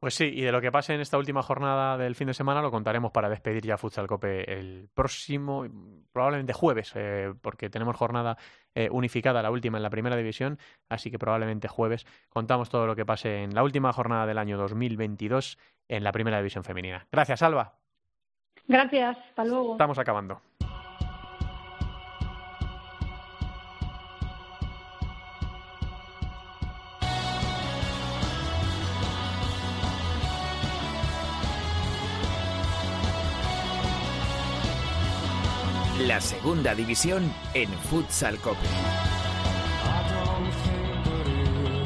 [0.00, 2.62] Pues sí, y de lo que pase en esta última jornada del fin de semana
[2.62, 5.66] lo contaremos para despedir ya Futsal Cope el próximo,
[6.12, 8.38] probablemente jueves, eh, porque tenemos jornada
[8.76, 12.94] eh, unificada, la última en la primera división, así que probablemente jueves contamos todo lo
[12.94, 17.08] que pase en la última jornada del año 2022 en la primera división femenina.
[17.10, 17.74] Gracias, Alba.
[18.68, 19.72] Gracias, hasta luego.
[19.72, 20.40] Estamos acabando.
[36.20, 38.58] Segunda división en Futsal Cope.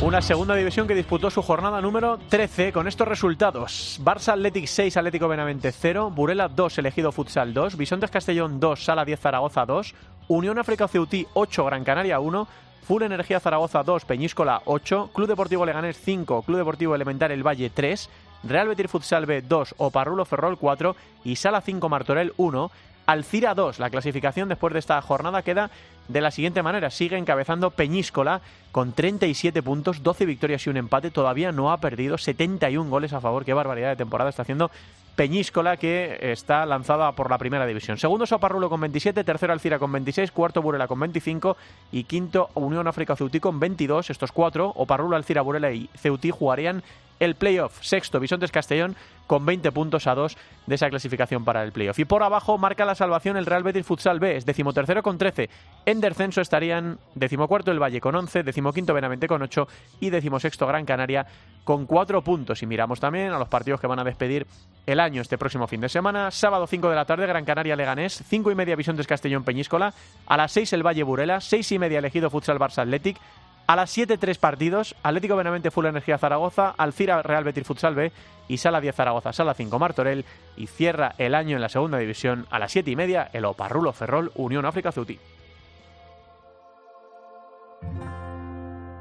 [0.00, 4.00] Una segunda división que disputó su jornada número 13 con estos resultados.
[4.02, 9.04] Barça Athletic 6, Atlético Benavente 0, Burela 2, Elegido Futsal 2, Bisontes Castellón 2, Sala
[9.04, 9.94] 10 Zaragoza 2,
[10.28, 12.48] Unión África Ceutí 8, Gran Canaria 1,
[12.88, 17.70] Full Energía Zaragoza 2, Peñíscola 8, Club Deportivo Leganés 5, Club Deportivo Elemental El Valle
[17.70, 18.10] 3,
[18.44, 22.70] Real Betir Futsal B 2, Oparrulo Ferrol 4 y Sala 5 Martorell 1,
[23.12, 23.78] Alcira 2.
[23.78, 25.70] La clasificación después de esta jornada queda
[26.08, 26.90] de la siguiente manera.
[26.90, 28.40] Sigue encabezando Peñíscola
[28.72, 31.10] con 37 puntos, 12 victorias y un empate.
[31.10, 33.44] Todavía no ha perdido 71 goles a favor.
[33.44, 34.70] Qué barbaridad de temporada está haciendo
[35.14, 37.98] Peñíscola, que está lanzada por la primera división.
[37.98, 41.58] Segundo Soparrulo con 27, tercero Alcira con 26, cuarto Burela con 25
[41.92, 44.08] y quinto Unión África Ceutí con 22.
[44.08, 46.82] Estos cuatro, Oparrulo, Alcira, Burela y Ceutí jugarían
[47.20, 47.82] el playoff.
[47.82, 48.96] Sexto, Bisontes Castellón
[49.26, 50.36] con 20 puntos a 2
[50.66, 51.98] de esa clasificación para el playoff.
[51.98, 55.48] Y por abajo marca la salvación el Real Betis Futsal B, es decimotercero con 13.
[55.86, 59.66] En descenso estarían decimocuarto el Valle con 11, decimoquinto Benavente con 8
[60.00, 61.26] y decimosexto Gran Canaria
[61.64, 62.62] con 4 puntos.
[62.62, 64.46] Y miramos también a los partidos que van a despedir
[64.86, 66.30] el año este próximo fin de semana.
[66.30, 69.94] Sábado 5 de la tarde Gran Canaria Leganés, 5 y media Bisontes Castellón Peñíscola,
[70.26, 73.18] a las 6 el Valle Burela, 6 y media elegido Futsal Barça Athletic,
[73.66, 74.94] a las 7, tres partidos.
[75.02, 78.12] Atlético Benavente Full Energía Zaragoza, Alcira Real Betis Futsal B
[78.48, 80.24] y Sala 10 Zaragoza, Sala 5 Martorell.
[80.56, 83.92] Y cierra el año en la segunda división a las 7 y media el Oparrulo
[83.92, 85.18] Ferrol Unión África Ceutí.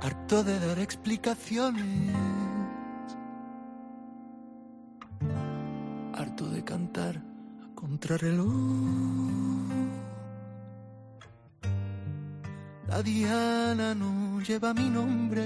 [0.01, 2.15] Harto de dar explicaciones.
[6.13, 9.90] Harto de cantar a contrarreloj.
[12.91, 15.41] La Diana no lleva mi nombre.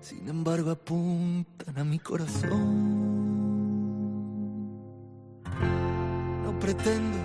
[0.00, 2.50] Sin embargo, apuntan a mi corazón.
[6.44, 7.18] No pretendo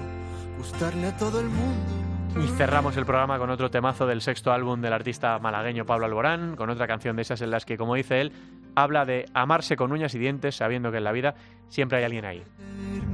[0.60, 1.92] gustarle a todo el mundo.
[2.40, 6.56] Y cerramos el programa con otro temazo del sexto álbum del artista malagueño Pablo Alborán,
[6.56, 8.32] con otra canción de esas en las que, como dice él,
[8.76, 11.34] habla de amarse con uñas y dientes, sabiendo que en la vida
[11.68, 12.44] siempre hay alguien ahí.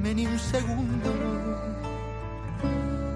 [0.02, 1.57] Ni un segundo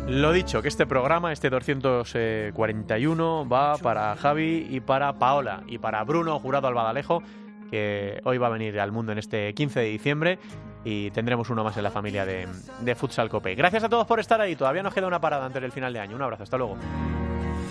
[0.08, 6.02] lo dicho, que este programa, este 241, va para Javi y para Paola y para
[6.04, 7.22] Bruno Jurado Albadalejo,
[7.70, 10.38] que hoy va a venir al mundo en este 15 de diciembre
[10.84, 12.48] y tendremos uno más en la familia de,
[12.96, 13.54] Futsal Cope.
[13.54, 14.56] Gracias a todos por estar ahí.
[14.56, 16.16] Todavía nos queda una parada antes del final de año.
[16.16, 16.76] Un abrazo, hasta luego.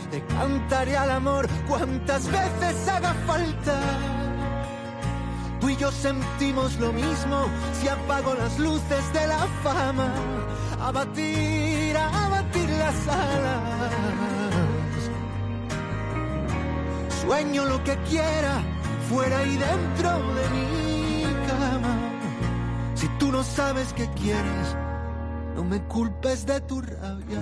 [0.09, 3.79] te cantaré al amor cuantas veces haga falta.
[5.59, 10.07] Tú y yo sentimos lo mismo si apago las luces de la fama.
[10.83, 13.93] A batir, a batir las alas.
[17.21, 18.63] Sueño lo que quiera,
[19.07, 21.95] fuera y dentro de mi cama.
[22.95, 24.75] Si tú no sabes qué quieres,
[25.55, 27.41] no me culpes de tu rabia.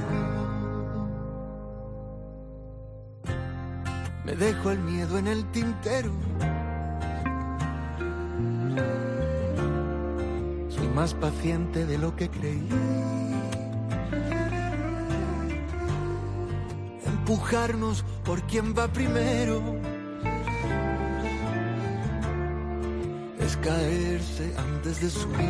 [4.26, 6.12] Me dejo el miedo en el tintero.
[10.96, 12.68] Más paciente de lo que creí.
[17.06, 19.62] Empujarnos por quien va primero.
[23.40, 25.50] Es caerse antes de subir.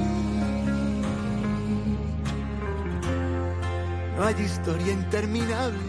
[4.18, 5.80] No hay historia interminable.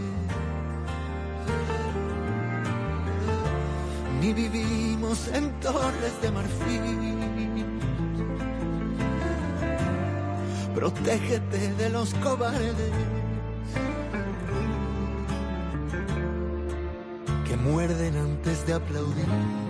[4.21, 7.20] Ni vivimos en torres de marfil.
[10.81, 12.73] Protégete de los cobardes
[17.47, 19.70] que muerden antes de aplaudir.